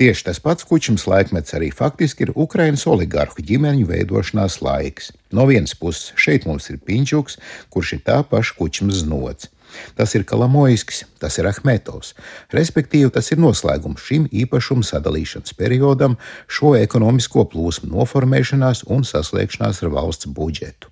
Tieši 0.00 0.24
tas 0.24 0.38
pats 0.40 0.64
kučums 0.64 1.04
laikmets 1.06 1.52
arī 1.56 1.68
faktiski 1.74 2.24
ir 2.26 2.32
Ukraiņas 2.32 2.86
oligarhu 2.88 3.44
ģimeņu 3.44 3.88
veidošanās 3.90 4.62
laiks. 4.64 5.10
No 5.32 5.44
vienas 5.50 5.74
puses, 5.76 6.14
šeit 6.16 6.46
mums 6.48 6.70
ir 6.72 6.80
Pinčuks, 6.80 7.36
kurš 7.72 7.98
ir 7.98 8.06
tā 8.06 8.22
paša 8.24 8.56
kučums 8.56 9.02
znots. 9.04 9.50
Tas 9.96 10.14
ir 10.16 10.24
Kalamojskis, 10.28 11.04
tas 11.20 11.38
ir 11.40 11.48
Ahmetovs. 11.48 12.12
Respektīvi, 12.52 13.08
tas 13.12 13.32
ir 13.32 13.40
noslēgums 13.40 14.04
šim 14.04 14.28
īpašumu 14.28 14.84
sadalīšanas 14.84 15.56
periodam, 15.56 16.18
šo 16.48 16.74
ekonomisko 16.80 17.46
plūsmu 17.52 17.92
noformēšanās 17.92 18.86
un 18.92 19.08
saslēgšanās 19.08 19.84
ar 19.84 19.94
valsts 19.96 20.28
budžetu. 20.28 20.91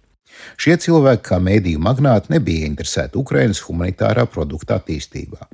Šie 0.61 0.77
cilvēki, 0.81 1.25
kā 1.31 1.39
mēdīju 1.43 1.81
magnāti, 1.83 2.35
nebija 2.35 2.69
interesēti 2.69 3.19
Ukraiņas 3.21 3.63
humanitārā 3.69 4.27
produkta 4.31 4.81
attīstībā. 4.81 5.49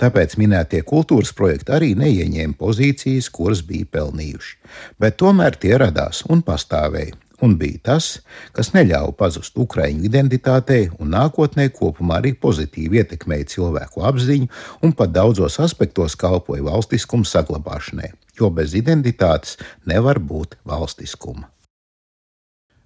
Tāpēc 0.00 0.36
minētie 0.40 0.82
kultūras 0.86 1.32
projekti 1.36 1.74
arī 1.76 1.94
neieņēma 2.00 2.58
pozīcijas, 2.60 3.30
kuras 3.34 3.64
bija 3.66 3.88
pelnījuši. 3.98 4.54
Bet 5.00 5.18
tomēr 5.22 5.58
tie 5.60 5.76
radās 5.80 6.24
un 6.28 6.44
pastāvēja 6.46 7.18
un 7.40 7.56
bija 7.60 7.80
tas, 7.90 8.08
kas 8.56 8.72
neļāva 8.74 9.12
pazust 9.18 9.56
ukraiņu 9.60 10.04
identitātei 10.08 10.88
un 10.98 11.12
nākotnē 11.14 11.68
kopumā 11.76 12.20
arī 12.20 12.34
pozitīvi 12.46 13.00
ietekmēja 13.02 13.50
cilvēku 13.54 14.04
apziņu 14.10 14.50
un 14.86 14.96
pat 14.96 15.14
daudzos 15.14 15.60
aspektos 15.64 16.18
kalpoja 16.20 16.66
valstiskuma 16.68 17.28
saglabāšanai, 17.28 18.12
jo 18.38 18.52
bez 18.54 18.76
identitātes 18.78 19.56
nevar 19.88 20.20
būt 20.20 20.58
valstiskuma. 20.68 21.48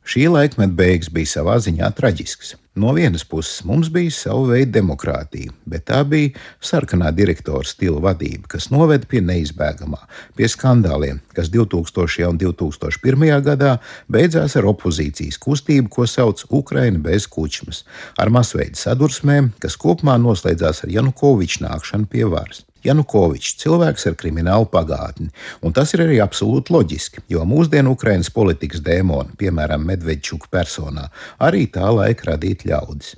Šī 0.04 0.26
laikmeta 0.28 0.76
beigas 0.76 1.08
bija 1.08 1.30
savā 1.38 1.56
ziņā 1.64 1.88
traģisks. 1.96 2.58
No 2.76 2.90
vienas 2.92 3.22
puses 3.24 3.62
mums 3.64 3.88
bija 3.94 4.10
sava 4.12 4.48
veida 4.50 4.74
demokrātija, 4.74 5.52
bet 5.70 5.86
tā 5.88 6.00
bija 6.10 6.32
sarkanā 6.60 7.12
direktora 7.14 7.62
stila 7.64 8.02
vadība, 8.02 8.50
kas 8.56 8.66
noveda 8.74 9.06
pie 9.08 9.22
neizbēgamā, 9.24 10.00
pie 10.34 10.50
skandāliem, 10.50 11.22
kas 11.38 11.48
2000. 11.54 12.26
un 12.26 12.42
2001. 12.42 13.24
gadā 13.46 13.76
beidzās 14.10 14.58
ar 14.58 14.68
opozīcijas 14.74 15.38
kustību, 15.38 15.88
ko 15.88 16.08
sauc 16.10 16.44
Ukraina 16.50 16.98
bez 16.98 17.30
kučmas, 17.30 17.84
ar 18.18 18.34
masveida 18.34 18.76
sadursmēm, 18.76 19.54
kas 19.62 19.78
kopumā 19.78 20.18
noslēdzās 20.18 20.84
ar 20.84 20.96
Janukoviča 20.98 21.68
nākšanu 21.68 22.10
pie 22.10 22.26
varas. 22.26 22.66
Janukovičs, 22.84 23.56
cilvēks 23.62 24.08
ar 24.10 24.16
kriminālu 24.20 24.68
pagātni. 24.72 25.30
Un 25.64 25.74
tas 25.76 25.94
ir 25.96 26.04
arī 26.04 26.20
absolūti 26.24 26.74
loģiski, 26.74 27.24
jo 27.32 27.44
mūsdienu 27.48 27.94
Ukraiņas 27.96 28.32
politikas 28.34 28.84
dēmoni, 28.84 29.36
piemēram, 29.40 29.84
Medvedčuka 29.88 30.50
personā, 30.52 31.08
arī 31.38 31.66
tā 31.72 31.88
laika 31.90 32.32
radīt 32.32 32.66
ļaudis. 32.68 33.14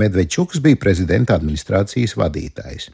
Medvedčuks 0.00 0.62
bija 0.62 0.78
prezidenta 0.80 1.36
administrācijas 1.38 2.16
vadītājs. 2.18 2.90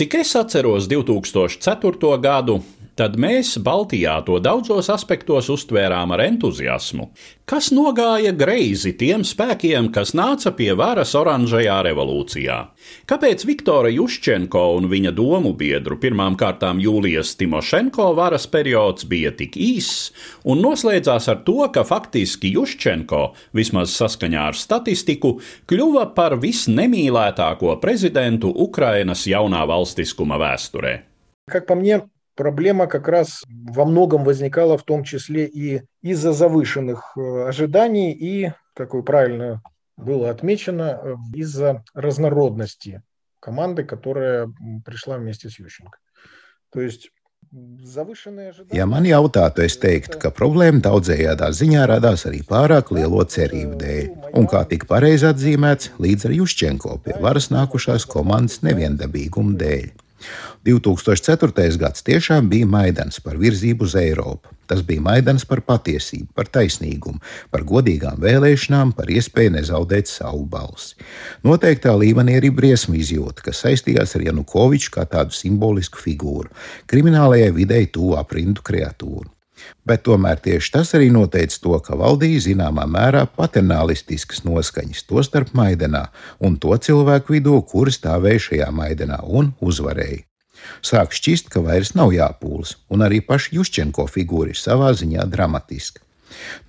Cik 0.00 0.14
es 0.22 0.34
atceros 0.38 0.86
2004. 0.90 2.14
gadu, 2.22 2.60
tad 2.99 3.17
mēs 3.19 3.57
Baltijā 3.63 4.15
to 4.25 4.39
daudzos 4.39 4.87
aspektos 4.93 5.49
uztvērām 5.51 6.13
ar 6.15 6.23
entuziasmu. 6.25 7.09
Kas 7.45 7.67
nogāja 7.75 8.31
greizi 8.33 8.95
tiem 8.97 9.21
spēkiem, 9.27 9.91
kas 9.93 10.15
nāca 10.17 10.53
pie 10.57 10.71
varas 10.77 11.11
oranžajā 11.19 11.75
revolūcijā? 11.89 12.57
Kāpēc 13.05 13.43
Viktora 13.45 13.91
Juščenko 13.93 14.63
un 14.79 14.87
viņa 14.89 15.11
domu 15.13 15.53
biedru 15.57 15.99
pirmām 16.01 16.37
kārtām 16.39 16.79
Jūlijas 16.81 17.35
Timošenko 17.37 18.07
varas 18.17 18.47
periods 18.49 19.05
bija 19.05 19.33
tik 19.35 19.59
īss 19.59 20.09
un 20.47 20.63
noslēdzās 20.65 21.29
ar 21.33 21.43
to, 21.45 21.59
ka 21.69 21.83
faktiski 21.85 22.55
Juščenko, 22.55 23.27
vismaz 23.53 23.93
saskaņā 23.99 24.47
ar 24.53 24.57
statistiku, 24.57 25.35
kļuva 25.69 26.07
par 26.17 26.39
visnemīlētāko 26.41 27.77
prezidentu 27.83 28.49
Ukrainas 28.49 29.27
jaunā 29.29 29.67
valstiskuma 29.69 30.39
vēsturē? 30.41 30.97
Как 31.45 31.67
по 31.67 31.75
мне, 31.75 32.01
проблема 32.40 32.86
как 32.86 33.06
раз 33.06 33.44
во 33.48 33.84
многом 33.84 34.24
возникала 34.24 34.78
в 34.78 34.82
том 34.82 35.04
числе 35.04 35.44
и 35.44 35.82
из-за 36.00 36.32
завышенных 36.32 37.12
э, 37.14 37.44
ожиданий 37.46 38.12
и, 38.12 38.52
как 38.72 38.94
вы 38.94 39.02
правильно 39.02 39.60
было 39.98 40.30
отмечено, 40.30 40.98
э, 41.02 41.14
из-за 41.34 41.84
разнородности 41.92 43.02
команды, 43.40 43.84
которая 43.84 44.50
пришла 44.86 45.18
вместе 45.18 45.50
с 45.50 45.58
Ющенко. 45.58 45.98
То 46.72 46.80
есть 46.80 47.10
Ja 48.70 48.86
man 48.86 49.04
jautātu, 49.04 49.64
es 49.66 49.74
teiktu, 49.82 50.20
ka 50.22 50.30
problēma 50.30 50.78
daudzējādā 50.84 51.48
ziņā 51.50 51.86
radās 51.90 52.22
arī 52.28 52.44
pārāk 52.46 52.92
lielo 52.94 53.24
cerību 53.26 53.74
dēļ, 53.80 54.04
un 54.38 54.46
kā 54.46 54.60
tika 54.70 54.86
pareizi 54.86 55.26
atzīmēts, 55.32 55.96
līdz 55.98 56.28
ar 56.28 56.36
Juščenko 56.36 57.00
pie 57.02 57.16
varas 57.18 57.50
nākušās 57.50 58.06
komandas 58.06 58.62
neviendabīguma 58.62 59.58
dēļ. 59.58 59.90
2004. 60.66 61.76
gads 61.80 62.04
tiešām 62.06 62.48
bija 62.50 62.66
maidans 62.66 63.20
par 63.24 63.38
virzību 63.40 63.86
uz 63.88 63.96
Eiropu. 63.98 64.52
Tas 64.70 64.84
bija 64.86 65.02
maidans 65.02 65.42
par 65.50 65.64
patiesību, 65.66 66.28
par 66.36 66.46
taisnīgumu, 66.46 67.18
par 67.50 67.64
godīgām 67.66 68.20
vēlēšanām, 68.22 68.92
par 68.94 69.10
iespēju 69.10 69.56
nezaudēt 69.56 70.06
savu 70.06 70.44
balsi. 70.46 70.94
Noteiktā 71.42 71.96
līmenī 71.98 72.38
arī 72.38 72.52
briesmu 72.54 72.94
izjūta, 73.00 73.48
kas 73.48 73.64
saistījās 73.64 74.14
ar 74.14 74.28
Janukoviču 74.28 74.94
kā 74.94 75.08
tādu 75.10 75.34
simbolisku 75.34 75.98
figūru, 75.98 76.54
kriminālajai 76.86 77.50
videi 77.56 77.90
tuvu 77.90 78.14
aprindu 78.20 78.62
kreatūru. 78.62 79.26
Bet 79.88 80.04
tomēr 80.06 80.40
tieši 80.42 80.72
tas 80.74 80.92
arī 80.96 81.08
noteica 81.12 81.58
to, 81.62 81.76
ka 81.84 81.96
valdīja 81.98 82.44
zināmā 82.50 82.86
mērā 82.90 83.24
paternālistiskas 83.36 84.44
noskaņas, 84.46 85.06
tostarp 85.08 85.54
Maidenā 85.56 86.06
un 86.38 86.58
to 86.62 86.76
cilvēku 86.76 87.36
vidū, 87.36 87.56
kuri 87.66 87.94
stāvēja 87.94 88.44
šajā 88.48 88.68
Maidenā 88.76 89.22
un 89.26 89.54
uzvarēja. 89.60 90.26
Sāk 90.84 91.14
šķist, 91.16 91.48
ka 91.52 91.62
vairs 91.64 91.94
nav 91.96 92.12
jāpūlas, 92.14 92.76
un 92.92 93.04
arī 93.06 93.22
paša 93.24 93.54
Juščenko 93.56 94.04
figūra 94.12 94.52
ir 94.52 94.60
savā 94.60 94.92
ziņā 94.96 95.24
dramatiska. 95.32 96.04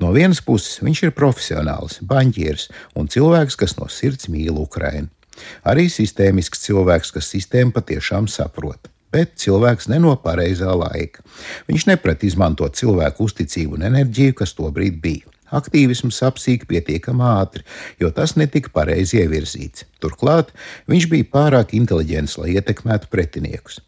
No 0.01 0.13
vienas 0.15 0.41
puses 0.41 0.79
viņš 0.81 1.03
ir 1.07 1.13
profesionāls, 1.17 1.99
banķieris 2.01 2.69
un 2.97 3.11
cilvēks, 3.11 3.59
kas 3.59 3.77
no 3.77 3.91
sirds 3.91 4.31
mīl 4.31 4.57
Ukrainu. 4.63 5.11
Arī 5.67 5.87
sistēmisks 5.91 6.65
cilvēks, 6.65 7.13
kas 7.15 7.29
sistēmu 7.35 7.75
patiešām 7.75 8.27
saprot 8.31 8.91
bet 9.11 9.35
cilvēks 9.41 9.89
ne 9.91 9.99
no 10.03 10.15
pareizā 10.23 10.71
laika. 10.77 11.23
Viņš 11.67 11.87
neprat 11.91 12.23
izmantot 12.27 12.77
cilvēku 12.79 13.27
uzticību 13.27 13.79
un 13.79 13.85
enerģiju, 13.91 14.37
kas 14.41 14.55
tobrīd 14.57 14.99
bija. 15.03 15.27
Aktīvisms 15.51 16.21
apsīk 16.23 16.63
pietiekami 16.69 17.25
ātri, 17.27 17.65
jo 17.99 18.07
tas 18.15 18.37
netika 18.39 18.71
pareizi 18.71 19.19
ievirzīts. 19.19 19.83
Turklāt 19.99 20.53
viņš 20.91 21.09
bija 21.11 21.27
pārāk 21.33 21.75
inteliģents, 21.75 22.37
lai 22.39 22.55
ietekmētu 22.55 23.11
pretiniekus. 23.11 23.81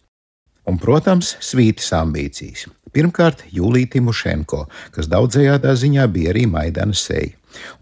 Un, 0.68 0.80
protams, 0.80 1.38
svītas 1.44 1.90
ambīcijas. 1.96 2.68
Pirmkārt, 2.94 3.46
Jūlija 3.54 3.96
Timošenko, 3.96 4.68
kas 4.94 5.10
daudzējādā 5.12 5.74
ziņā 5.80 6.06
bija 6.14 6.34
arī 6.34 6.46
Maidana 6.50 6.98
seja. 6.98 7.34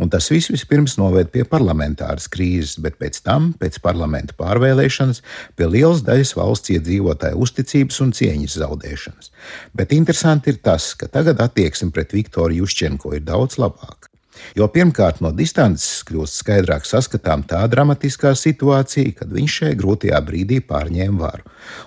Un 0.04 0.10
tas 0.12 0.28
viss 0.32 0.52
vispirms 0.52 0.98
noved 1.00 1.32
pie 1.32 1.46
parlamentāras 1.48 2.28
krīzes, 2.32 2.76
bet 2.84 2.98
pēc 3.00 3.22
tam, 3.24 3.52
pēc 3.60 3.80
parlamenta 3.84 4.36
pārvēlēšanas, 4.40 5.24
pie 5.56 5.70
lielas 5.72 6.04
daļas 6.08 6.36
valsts 6.36 6.74
iedzīvotāju 6.76 7.40
uzticības 7.46 8.02
un 8.04 8.14
cieņas 8.18 8.60
zaudēšanas. 8.66 9.32
Bet 9.72 9.96
interesanti 9.96 10.52
ir 10.52 10.62
tas, 10.64 10.92
ka 11.00 11.08
tagad 11.12 11.40
attieksme 11.44 11.92
pret 11.96 12.16
Viktoru 12.18 12.62
Juščenko 12.62 13.16
ir 13.16 13.28
daudz 13.28 13.60
labāka. 13.64 14.11
Jo 14.58 14.68
pirmkārt, 14.72 15.22
no 15.24 15.32
distances 15.36 16.02
kļūst 16.08 16.42
skaidrāk 16.42 16.88
saskatām 16.88 17.44
tā 17.48 17.62
dramatiskā 17.72 18.34
situācija, 18.38 19.16
kad 19.22 19.32
viņš 19.32 19.58
šajā 19.60 19.78
grūtajā 19.80 20.22
brīdī 20.28 20.62
pārņēma 20.68 21.22
varu. 21.22 21.46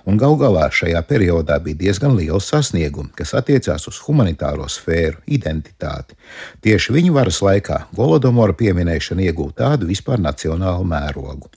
Un 0.09 0.17
gal 0.21 0.37
galā 0.39 0.69
šajā 0.73 1.01
periodā 1.09 1.59
bija 1.63 1.81
diezgan 1.83 2.15
liels 2.17 2.49
sasniegumi, 2.51 3.13
kas 3.17 3.35
attiecās 3.37 3.87
uz 3.91 3.99
humanitāro 4.07 4.69
sfēru, 4.71 5.21
identitāti. 5.27 6.17
Tieši 6.65 6.95
viņa 6.95 7.13
varas 7.19 7.41
laikā 7.45 7.83
Golodomora 7.95 8.55
pieminēšana 8.57 9.29
iegūta 9.29 9.65
tādu 9.65 9.91
vispār 9.91 10.19
nacionālu 10.21 10.87
mērogu. 10.89 11.51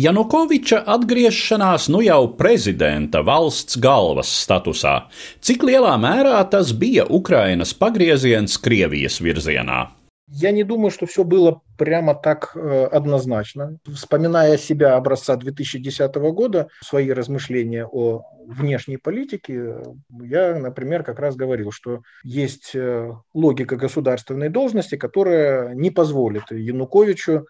Janukoviča 0.00 0.84
atgriešanās 0.86 1.88
nu 1.90 2.00
jau 2.04 2.22
prezidenta 2.38 3.24
valsts 3.26 3.76
galvas 3.82 4.30
statusā, 4.44 4.94
cik 5.42 5.66
lielā 5.66 5.96
mērā 6.00 6.38
tas 6.52 6.70
bija 6.72 7.08
Ukrainas 7.10 7.74
pagrieziens 7.74 8.54
Krievijas 8.62 9.18
virzienā? 9.20 9.88
Я 10.32 10.52
не 10.52 10.62
думаю, 10.62 10.92
что 10.92 11.06
все 11.06 11.24
было 11.24 11.60
прямо 11.76 12.14
так 12.14 12.52
э, 12.54 12.84
однозначно. 12.84 13.78
Вспоминая 13.92 14.56
себя 14.58 14.94
образца 14.94 15.34
2010 15.34 16.14
года, 16.14 16.68
свои 16.82 17.10
размышления 17.10 17.84
о 17.84 18.22
внешней 18.46 18.96
политике, 18.96 19.76
я, 20.22 20.54
например, 20.54 21.02
как 21.02 21.18
раз 21.18 21.34
говорил, 21.34 21.72
что 21.72 22.02
есть 22.22 22.70
э, 22.74 23.10
логика 23.34 23.74
государственной 23.76 24.50
должности, 24.50 24.96
которая 24.96 25.74
не 25.74 25.90
позволит 25.90 26.44
Януковичу 26.50 27.46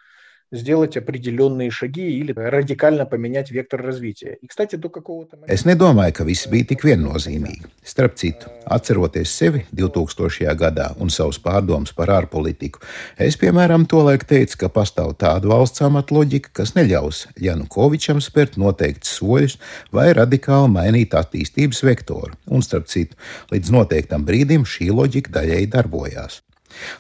сделать 0.52 0.96
определенные 0.98 1.72
шаги 1.72 2.18
или 2.18 2.32
радикально 2.32 3.06
поменять 3.06 3.52
vektoru 3.52 3.84
развития. 3.84 4.38
И, 4.42 4.48
kстати, 4.48 4.76
до 4.76 4.90
какого-то 4.90 5.38
момента... 5.38 5.54
Es 5.54 5.66
nedomāju, 5.66 6.14
ka 6.14 6.24
viss 6.24 6.48
bija 6.48 6.70
tik 6.70 6.86
viennozīmīgi. 6.86 7.68
Starp 7.86 8.16
citu, 8.16 8.50
atceroties 8.66 9.34
sevi 9.34 9.66
2000. 9.72 10.54
gadā 10.56 10.92
un 11.02 11.10
savus 11.10 11.40
pārdomus 11.42 11.94
par 11.96 12.14
ārpolitiku, 12.14 12.80
es, 13.18 13.38
piemēram, 13.42 13.88
tolaik 13.90 14.26
teicu, 14.30 14.58
ka 14.64 14.70
pastāv 14.70 15.16
tāda 15.20 15.50
valsts 15.50 15.82
amata 15.86 16.16
loģika, 16.16 16.54
kas 16.62 16.76
neļaus 16.78 17.26
Janukovičam 17.42 18.22
spērt 18.22 18.58
noteikts 18.62 19.18
soļus 19.20 19.60
vai 19.92 20.12
radikāli 20.14 20.72
mainīt 20.72 21.18
attīstības 21.18 21.84
vektoru. 21.84 22.34
Un, 22.48 22.62
starp 22.66 22.88
citu, 22.92 23.18
līdz 23.52 23.74
noteiktam 23.76 24.26
brīdim 24.26 24.66
šī 24.66 24.92
loģika 24.94 25.40
daļēji 25.40 25.72
darbojās. 25.74 26.42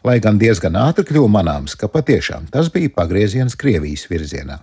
Lai 0.04 0.18
gan 0.22 0.38
diezgan 0.40 0.76
ātri 0.80 1.06
kļuva 1.08 1.30
manāms, 1.40 1.76
ka 1.78 1.88
patiešām 1.88 2.48
tas 2.52 2.70
bija 2.74 2.92
pagrieziens 2.96 3.56
Krievijas 3.58 4.06
virzienā. 4.10 4.60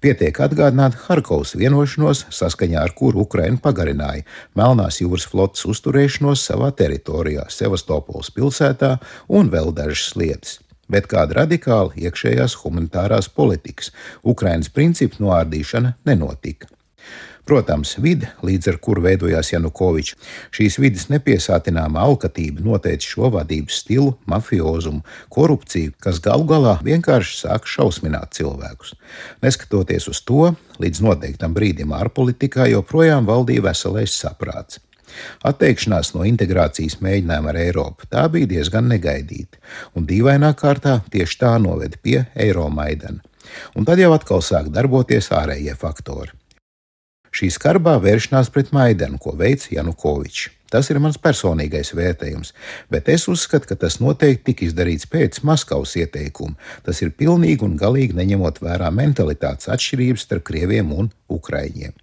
Pietiek 0.00 0.36
atgādināt 0.44 0.96
Harkovas 1.06 1.54
vienošanos, 1.56 2.26
saskaņā 2.34 2.80
ar 2.84 2.94
kuru 2.96 3.24
Ukraina 3.24 3.60
pagarināja 3.62 4.26
Melnās 4.58 5.00
jūras 5.00 5.28
flotes 5.30 5.64
uzturēšanos 5.70 6.42
savā 6.50 6.72
teritorijā, 6.76 7.46
Sevastopols 7.48 8.32
pilsētā 8.36 8.96
un 9.28 9.52
vēl 9.52 9.72
dažas 9.76 10.12
lietas 10.16 10.58
bet 10.90 11.06
kāda 11.06 11.44
radikāla 11.44 11.94
iekšējās 11.94 12.56
humanitārās 12.64 13.30
politikas, 13.30 13.92
Ukrainas 14.26 14.72
principu 14.74 15.22
noārdīšana 15.22 15.94
nenotika. 16.08 16.66
Protams, 17.50 17.96
vide, 17.98 18.28
līdz 18.46 18.68
ar 18.70 18.76
kuru 18.78 19.02
veidojās 19.02 19.48
Janukovičs, 19.50 20.12
šīs 20.54 20.76
vidas 20.78 21.08
nepiesātināma 21.10 21.98
alkatība 22.06 22.62
noteica 22.62 23.08
šo 23.10 23.30
vadības 23.34 23.80
stilu, 23.82 24.12
mafiozumu, 24.30 25.02
korupciju, 25.34 25.96
kas 25.98 26.20
galu 26.22 26.46
galā 26.46 26.76
vienkārši 26.86 27.40
sāk 27.40 27.66
šausmināt 27.66 28.38
cilvēkus. 28.38 28.94
Neskatoties 29.42 30.06
uz 30.12 30.22
to, 30.30 30.52
līdz 30.78 31.02
noteiktam 31.08 31.56
brīdim 31.56 31.90
ārpolitikā 31.98 32.68
joprojām 32.70 33.26
valdīja 33.26 33.66
veselais 33.66 34.14
saprāts. 34.14 34.78
Atteikšanās 35.42 36.14
no 36.14 36.22
integrācijas 36.30 37.00
mēģinājuma 37.02 37.50
ar 37.50 37.62
Eiropu 37.66 38.06
tā 38.14 38.28
bija 38.30 38.46
diezgan 38.54 38.86
negaidīta, 38.94 39.58
un 39.98 40.06
dīvainā 40.06 40.54
kārtā 40.54 41.00
tieši 41.10 41.42
tā 41.42 41.56
noveda 41.58 41.98
pie 41.98 42.20
Eiromaidana. 42.46 43.18
Un 43.74 43.90
tad 43.90 43.98
jau 43.98 44.14
atkal 44.14 44.38
sāk 44.38 44.70
darboties 44.70 45.32
ārējie 45.34 45.74
faktori. 45.74 46.38
Šī 47.30 47.50
skarbā 47.54 47.96
vēršanās 48.02 48.50
pret 48.50 48.72
Maidanu, 48.74 49.20
ko 49.22 49.36
veids 49.38 49.70
Janukovičs. 49.70 50.48
Tas 50.70 50.86
ir 50.92 51.00
mans 51.02 51.18
personīgais 51.18 51.90
vērtējums, 51.98 52.52
bet 52.94 53.08
es 53.10 53.26
uzskatu, 53.30 53.66
ka 53.72 53.76
tas 53.78 53.98
noteikti 53.98 54.52
tika 54.52 54.68
izdarīts 54.68 55.08
pēc 55.10 55.40
Maskavas 55.46 55.96
ieteikuma. 55.98 56.54
Tas 56.86 57.02
ir 57.02 57.10
pilnīgi 57.10 57.66
un 57.66 57.74
galīgi 57.78 58.14
neņemot 58.18 58.62
vērā 58.62 58.92
mentalitātes 58.94 59.70
atšķirības 59.74 60.28
starp 60.28 60.46
krieviem 60.46 60.94
un 60.94 61.10
ukraiņiem. 61.30 61.96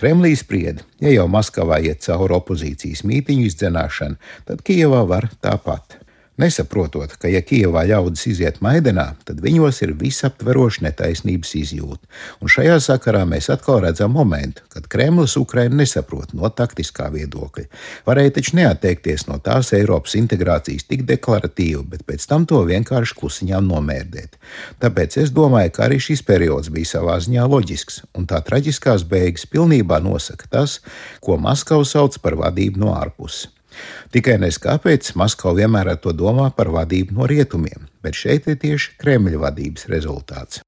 Kremlī 0.00 0.32
sprieda, 0.40 0.86
ja 1.04 1.12
jau 1.12 1.26
Maskavā 1.28 1.82
iet 1.84 2.00
cauri 2.06 2.38
opozīcijas 2.38 3.04
mītīņu 3.04 3.50
izdzenāšana, 3.50 4.16
tad 4.48 4.64
Kijevā 4.64 5.02
var 5.08 5.28
tāpat 5.44 5.99
nesaprotot, 6.40 7.12
ka, 7.20 7.28
ja 7.30 7.42
Kijavā 7.44 7.84
ļaudis 7.88 8.26
iziet 8.30 8.60
maidenā, 8.64 9.10
tad 9.28 9.42
viņos 9.44 9.82
ir 9.84 9.92
visaptveroša 10.00 10.86
netaisnības 10.86 11.52
izjūta. 11.60 12.08
Un 12.40 12.52
šajā 12.52 12.78
sakarā 12.84 13.22
mēs 13.28 13.50
atkal 13.52 13.82
redzam 13.84 14.14
momentu, 14.16 14.64
kad 14.72 14.88
Kremlis 14.90 15.36
Ukrainu 15.40 15.78
nesaprot 15.80 16.34
no 16.36 16.48
taktiskā 16.48 17.10
viedokļa. 17.12 17.66
Varēja 18.08 18.34
taču 18.38 18.56
neatteikties 18.58 19.26
no 19.28 19.38
tās 19.44 19.74
Eiropas 19.76 20.16
integrācijas 20.18 20.88
tik 20.88 21.04
deklaratīvi, 21.08 21.84
bet 21.92 22.06
pēc 22.08 22.26
tam 22.30 22.48
to 22.48 22.64
vienkārši 22.68 23.16
klusiņām 23.20 23.70
nomērdēt. 23.70 24.40
Tāpēc 24.82 25.20
es 25.24 25.34
domāju, 25.36 25.76
ka 25.76 25.86
arī 25.86 26.00
šis 26.02 26.24
periods 26.26 26.72
bija 26.72 26.96
savā 26.96 27.20
ziņā 27.22 27.46
loģisks, 27.46 28.02
un 28.16 28.26
tā 28.30 28.42
traģiskās 28.46 29.06
beigas 29.08 29.46
pilnībā 29.50 30.00
nosaka 30.04 30.50
tas, 30.50 30.80
ko 31.20 31.38
Maskava 31.40 31.86
sauc 31.86 32.18
par 32.24 32.38
vadību 32.40 32.80
no 32.80 32.94
ārpuses. 32.96 33.48
Tikai 34.14 34.38
nes 34.42 34.58
kāpēc 34.60 35.12
Maskava 35.18 35.58
vienmēr 35.60 35.92
ar 35.94 36.00
to 36.02 36.14
domā 36.16 36.50
par 36.56 36.72
vadību 36.74 37.18
no 37.18 37.28
rietumiem, 37.30 37.86
bet 38.02 38.18
šeit 38.18 38.48
ir 38.50 38.58
tieši 38.62 38.96
Kremļa 39.00 39.44
vadības 39.44 39.88
rezultāts. 39.92 40.64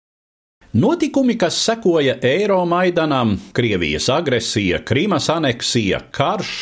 Notikumi, 0.73 1.35
kas 1.37 1.59
sekoja 1.61 2.15
Eiromaidanam, 2.25 3.35
Krievijas 3.53 4.07
agresija, 4.09 4.79
Krīmas 4.88 5.27
aneksija, 5.29 6.01
karš, 6.17 6.55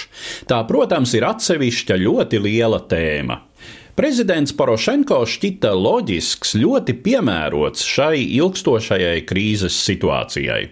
tā, 0.51 0.59
protams, 0.67 1.15
ir 1.15 1.29
atsevišķa 1.29 1.99
ļoti 2.01 2.41
liela 2.43 2.81
tēma. 2.91 3.37
Prezidents 3.95 4.57
Porošenko 4.57 5.21
šķita 5.31 5.71
loģisks, 5.79 6.57
ļoti 6.59 6.97
piemērots 7.05 7.87
šai 7.87 8.25
ilgstošajai 8.41 9.23
krīzes 9.31 9.79
situācijai. 9.87 10.63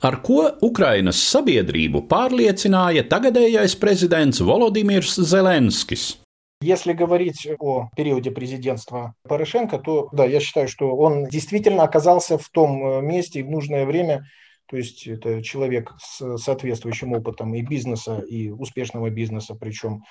Ar 0.00 0.20
ko 0.22 0.48
Ukrainas 0.64 1.20
sabiedrību 1.32 2.06
pārliecināja 2.10 3.06
tagadējais 3.08 3.76
prezidents 3.80 4.40
Volodimirs 4.40 5.16
Zelenskis. 5.20 6.16
Если 6.62 6.92
говорить 6.92 7.48
о 7.58 7.88
периоде 7.96 8.30
президентства 8.30 9.14
Порошенко, 9.26 9.78
то 9.78 10.10
да, 10.12 10.26
я 10.26 10.40
считаю, 10.40 10.68
что 10.68 10.94
он 10.94 11.24
действительно 11.24 11.84
оказался 11.84 12.36
в 12.36 12.50
том 12.50 12.84
э, 12.84 13.00
месте 13.00 13.40
и 13.40 13.42
в 13.42 13.48
нужное 13.48 13.86
время. 13.86 14.26
То 14.66 14.76
есть 14.76 15.06
это 15.06 15.42
человек 15.42 15.94
с 15.98 16.36
соответствующим 16.36 17.14
опытом 17.14 17.54
и 17.54 17.62
бизнеса, 17.62 18.18
и 18.28 18.50
успешного 18.50 19.08
бизнеса, 19.08 19.56
причем 19.58 20.02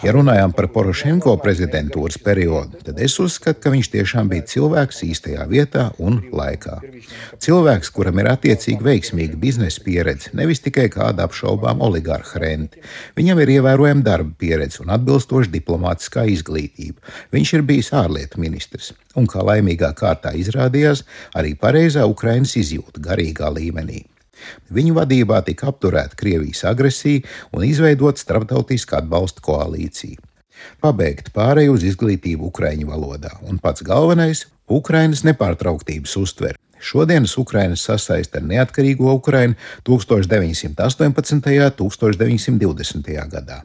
Ja 0.00 0.14
runājām 0.16 0.54
par 0.56 0.70
Porošenko 0.72 1.34
prezidentūras 1.42 2.16
periodu, 2.24 2.78
tad 2.86 3.00
es 3.04 3.18
uzskatu, 3.20 3.60
ka 3.60 3.72
viņš 3.74 3.90
tiešām 3.92 4.30
bija 4.30 4.46
cilvēks 4.48 5.02
īstajā 5.04 5.44
vietā 5.50 5.82
un 6.00 6.16
laikā. 6.32 6.78
Cilvēks, 7.44 7.90
kuram 7.92 8.22
ir 8.22 8.30
attiecīgi 8.32 8.80
veiksmīga 8.86 9.36
biznesa 9.42 9.84
pieredze, 9.84 10.32
nevis 10.38 10.64
tikai 10.64 10.86
kāda 10.94 11.26
apšaubām 11.28 11.84
oligarha 11.84 12.40
renti. 12.40 12.80
Viņam 13.20 13.42
ir 13.44 13.52
ievērojama 13.58 14.06
darba 14.06 14.32
pieredze 14.40 14.80
un 14.80 14.94
atbilstoša 14.96 15.52
diplomātiskā 15.52 16.24
izglītība. 16.38 16.96
Viņš 17.36 17.52
ir 17.58 17.66
bijis 17.68 17.92
ārlietu 17.92 18.40
ministrs 18.40 18.94
un, 19.12 19.28
kā 19.28 19.44
laimīgā 19.44 19.92
kārtā 19.98 20.32
izrādījās, 20.40 21.04
arī 21.36 21.52
pareizā 21.60 22.08
Ukrainas 22.08 22.56
izjūta 22.56 23.04
garīgā 23.04 23.52
līmenī. 23.52 24.06
Viņu 24.72 24.96
vadībā 24.98 25.42
tika 25.46 25.70
apturēta 25.72 26.18
Krievijas 26.18 26.64
agresija 26.68 27.24
un 27.52 27.66
izveidota 27.66 28.20
starptautiska 28.20 29.02
atbalsta 29.02 29.44
koalīcija. 29.44 30.20
Pabeigt 30.82 31.32
pārēju 31.34 31.76
uz 31.76 31.86
izglītību 31.90 32.48
Ukraiņu 32.50 32.90
valodā, 32.90 33.32
un 33.48 33.58
pats 33.58 33.82
galvenais- 33.86 34.46
Ukrainas 34.80 35.24
nepārtrauktības 35.26 36.16
uztvere. 36.16 36.58
Šodienas 36.82 37.36
Ukrainas 37.38 37.84
sasaista 37.86 38.38
ar 38.38 38.46
neatkarīgo 38.46 39.12
Ukrainu 39.14 39.54
1918. 39.86 41.04
un 41.06 41.90
1920. 41.90 43.28
gadā. 43.30 43.62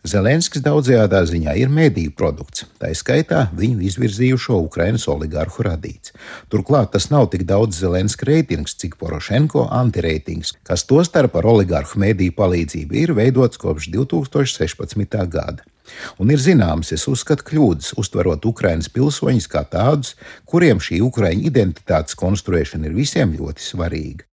Zelenskis 0.00 0.62
daudzajā 0.64 1.02
ziņā 1.28 1.52
ir 1.60 1.68
mediju 1.68 2.14
produkts, 2.16 2.64
tā 2.80 2.88
skaitā 2.96 3.42
viņu 3.52 3.82
izvirzījušo 3.84 4.56
Ukrainas 4.64 5.04
oligarhu 5.12 5.66
radīts. 5.66 6.14
Turklāt 6.48 6.94
tas 6.94 7.10
nav 7.12 7.28
tik 7.34 7.44
daudz 7.44 7.82
Zelenska 7.82 8.24
reitings, 8.24 8.78
cik 8.80 8.96
Porošenko 8.96 9.66
antireitings, 9.68 10.54
kas 10.64 10.86
tostarp 10.88 11.36
ar 11.36 11.50
oligarhu 11.52 12.00
mediju 12.00 12.32
palīdzību 12.32 12.96
ir 13.02 13.12
veidots 13.12 13.60
kopš 13.60 13.90
2016. 13.92 15.20
gada. 15.28 15.68
Un 16.16 16.32
ir 16.32 16.40
zināms, 16.40 16.94
es 16.96 17.04
uzskatu 17.10 17.44
kļūdas, 17.50 17.92
uztverot 18.00 18.48
Ukraiņas 18.48 18.88
pilsoņus 18.96 19.50
kā 19.52 19.66
tādus, 19.68 20.16
kuriem 20.48 20.80
šī 20.80 21.02
Ukraiņu 21.04 21.44
identitātes 21.52 22.16
konstruēšana 22.16 22.88
ir 22.88 22.96
visiem 22.96 23.36
ļoti 23.36 23.68
svarīga. 23.68 24.29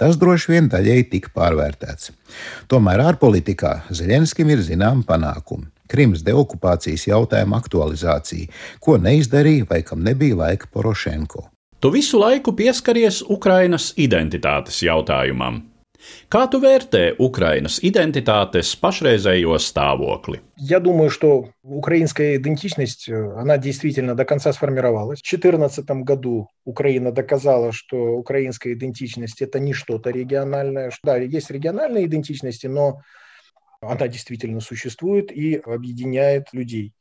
Tas 0.00 0.18
droši 0.20 0.52
vien 0.52 0.68
daļēji 0.72 1.08
tika 1.14 1.32
pārvērtēts. 1.36 2.12
Tomēr 2.70 3.04
ārpolitikā 3.10 3.74
Zeļenskim 3.90 4.52
ir 4.54 4.64
zināma 4.66 5.06
panākuma. 5.08 5.70
Krimas 5.92 6.22
deokupācijas 6.24 7.04
jautājuma 7.08 7.58
aktualizācija, 7.60 8.48
ko 8.80 8.96
neizdarīja 9.02 9.68
vai 9.68 9.82
kam 9.84 10.04
nebija 10.06 10.38
laika 10.38 10.70
Porošenko. 10.72 11.48
Tu 11.82 11.90
visu 11.90 12.20
laiku 12.22 12.54
pieskaries 12.56 13.24
Ukrainas 13.26 13.90
identitātes 13.98 14.78
jautājumam. 14.86 15.71
Kā 16.28 16.46
tu 16.50 16.58
vērtē 16.62 17.14
Украиnas 17.22 17.78
идентитатес 17.82 18.74
pašreizējo 18.80 19.58
stāvokli? 19.60 20.40
Я 20.56 20.80
думаю, 20.80 21.10
что 21.10 21.50
украинская 21.62 22.36
идентичность, 22.36 23.08
она 23.08 23.58
действительно 23.58 24.14
до 24.14 24.24
конца 24.24 24.52
сформировалась. 24.52 25.20
В 25.20 25.28
2014 25.28 25.84
году 26.04 26.48
Украина 26.64 27.12
доказала, 27.12 27.72
что 27.72 27.96
украинская 28.16 28.74
идентичность– 28.74 29.42
это 29.42 29.58
не 29.58 29.72
что-то 29.72 30.10
региональное. 30.10 30.90
Да, 31.02 31.16
есть 31.16 31.50
региональные 31.50 32.06
идентичности, 32.06 32.66
но 32.66 33.00
она 33.80 34.08
действительно 34.08 34.60
существует 34.60 35.32
и 35.32 35.56
объединяет 35.56 36.52
людей. 36.52 36.92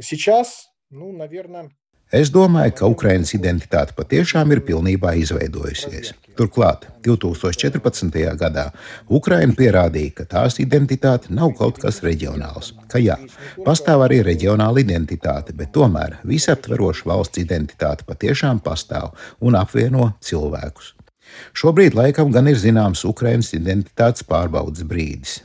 Сейчас, 0.00 0.68
ну, 0.90 1.12
наверное, 1.12 1.70
Es 2.14 2.30
domāju, 2.30 2.70
ka 2.78 2.86
Ukraiņas 2.86 3.32
identitāte 3.34 3.94
patiešām 3.98 4.52
ir 4.54 4.60
pilnībā 4.62 5.16
izveidojusies. 5.18 6.12
Turklāt 6.38 6.84
2014. 7.02 8.20
gadā 8.38 8.68
Ukraina 9.10 9.56
pierādīja, 9.58 10.12
ka 10.20 10.26
tās 10.30 10.60
identitāte 10.62 11.34
nav 11.34 11.56
kaut 11.58 11.80
kas 11.82 11.98
reģionāls. 12.06 12.76
Ka 12.86 13.02
jā, 13.02 13.16
pastāv 13.66 14.04
arī 14.06 14.20
reģionāla 14.22 14.84
identitāte, 14.84 15.50
bet 15.56 15.72
tomēr 15.74 16.20
visaptveroša 16.22 17.10
valsts 17.10 17.42
identitāte 17.42 18.06
patiešām 18.06 18.62
pastāv 18.62 19.10
un 19.40 19.58
apvieno 19.58 20.12
cilvēkus. 20.22 20.94
Šobrīd 21.58 21.98
laikam 21.98 22.30
gan 22.30 22.46
ir 22.46 22.62
zināms 22.62 23.02
Ukraiņas 23.08 23.50
identitātes 23.58 24.22
pārbaudas 24.30 24.86
brīdis. 24.86 25.40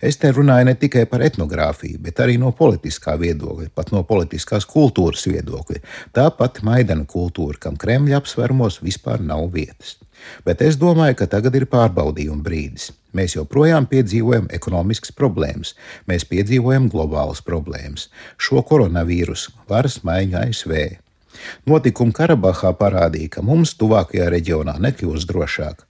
Es 0.00 0.18
te 0.20 0.30
runāju 0.34 0.68
ne 0.68 0.74
tikai 0.78 1.04
par 1.10 1.24
etnogrāfiju, 1.26 1.98
bet 2.04 2.20
arī 2.22 2.36
no 2.40 2.52
politiskā 2.56 3.16
viedokļa, 3.20 3.70
pat 3.74 3.92
no 3.94 4.04
politiskās 4.06 4.66
kultūras 4.68 5.26
viedokļa. 5.30 5.80
Tāpat 6.16 6.62
maidana 6.66 7.06
kultūra, 7.08 7.58
kam 7.66 7.78
Kremļa 7.80 8.20
apsvērumos 8.20 8.82
vispār 8.84 9.24
nav 9.24 9.48
vietas. 9.54 9.96
Bet 10.46 10.62
es 10.66 10.78
domāju, 10.78 11.16
ka 11.20 11.28
tagad 11.30 11.56
ir 11.58 11.68
pārbaudījuma 11.70 12.42
brīdis. 12.44 12.90
Mēs 13.16 13.36
joprojām 13.38 13.86
piedzīvojam 13.90 14.48
ekonomiskas 14.54 15.14
problēmas, 15.16 15.74
mēs 16.10 16.26
piedzīvojam 16.28 16.90
globālas 16.92 17.40
problēmas, 17.46 18.08
šo 18.36 18.62
koronavīrusu, 18.68 19.54
varas 19.70 20.02
maiņu 20.04 20.42
ASV. 20.42 20.74
Notikumi 21.70 22.14
Karabahā 22.16 22.74
parādīja, 22.76 23.36
ka 23.38 23.44
mums 23.46 23.74
tuvākajā 23.78 24.28
reģionā 24.34 24.76
nekļūs 24.82 25.26
drošāk. 25.30 25.87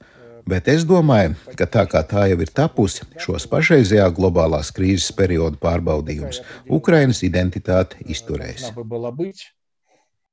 Bet 0.47 0.67
es 0.67 0.83
domāju, 0.83 1.37
ka 1.55 1.65
tā 1.71 1.85
kā 1.87 2.01
tā 2.03 2.25
jau 2.27 2.39
ir 2.43 2.51
tapusi, 2.51 3.05
šos 3.15 3.45
pašreizējā 3.47 4.09
globālās 4.15 4.73
krīzes 4.75 5.13
perioda 5.15 5.55
pārbaudījums 5.61 6.41
Украиnas 6.67 7.23
identitāte 7.23 8.03
izturēs. 8.11 8.71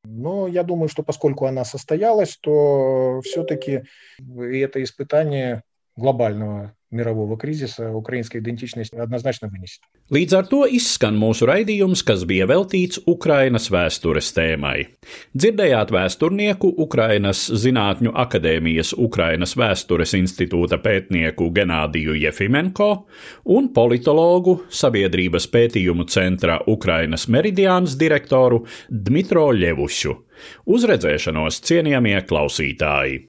Но 0.02 0.48
я 0.48 0.62
думаю, 0.62 0.88
что 0.88 1.02
поскольку 1.02 1.44
она 1.44 1.64
состоялась, 1.64 2.38
то 2.40 3.20
все-таки 3.22 3.82
это 4.18 4.82
испытание 4.82 5.62
глобального 5.96 6.74
мирового 6.90 7.36
кризиса 7.36 7.92
украинская 7.92 8.42
идентичность 8.42 8.92
однозначно 8.92 9.48
вынесет. 9.48 9.80
Līdz 10.10 10.34
ar 10.34 10.46
to 10.50 10.64
izskan 10.66 11.14
mūsu 11.14 11.46
raidījums, 11.46 12.02
kas 12.02 12.24
bija 12.26 12.48
veltīts 12.50 12.98
Ukrainas 13.06 13.68
vēstures 13.70 14.32
tēmai. 14.34 14.88
Dzirdējāt 15.38 15.92
vēsturnieku 15.94 16.72
Ukrainas 16.82 17.44
Zinātņu 17.46 18.10
akadēmijas 18.24 18.90
Ukrainas 18.98 19.54
vēstures 19.54 20.16
institūta 20.18 20.80
pētnieku 20.82 21.52
Genādiju 21.54 22.18
Jefimenko 22.18 22.90
un 23.54 23.70
politologu 23.76 24.64
Sabiedrības 24.66 25.46
pētījumu 25.54 26.08
centra 26.10 26.58
Ukrainas 26.66 27.28
meridiāns 27.30 27.94
direktoru 28.00 28.64
Dmitro 28.90 29.52
Ļevušu. 29.54 30.16
Uz 30.74 30.90
redzēšanos, 30.90 31.62
cienījamie 31.68 32.18
klausītāji! 32.26 33.28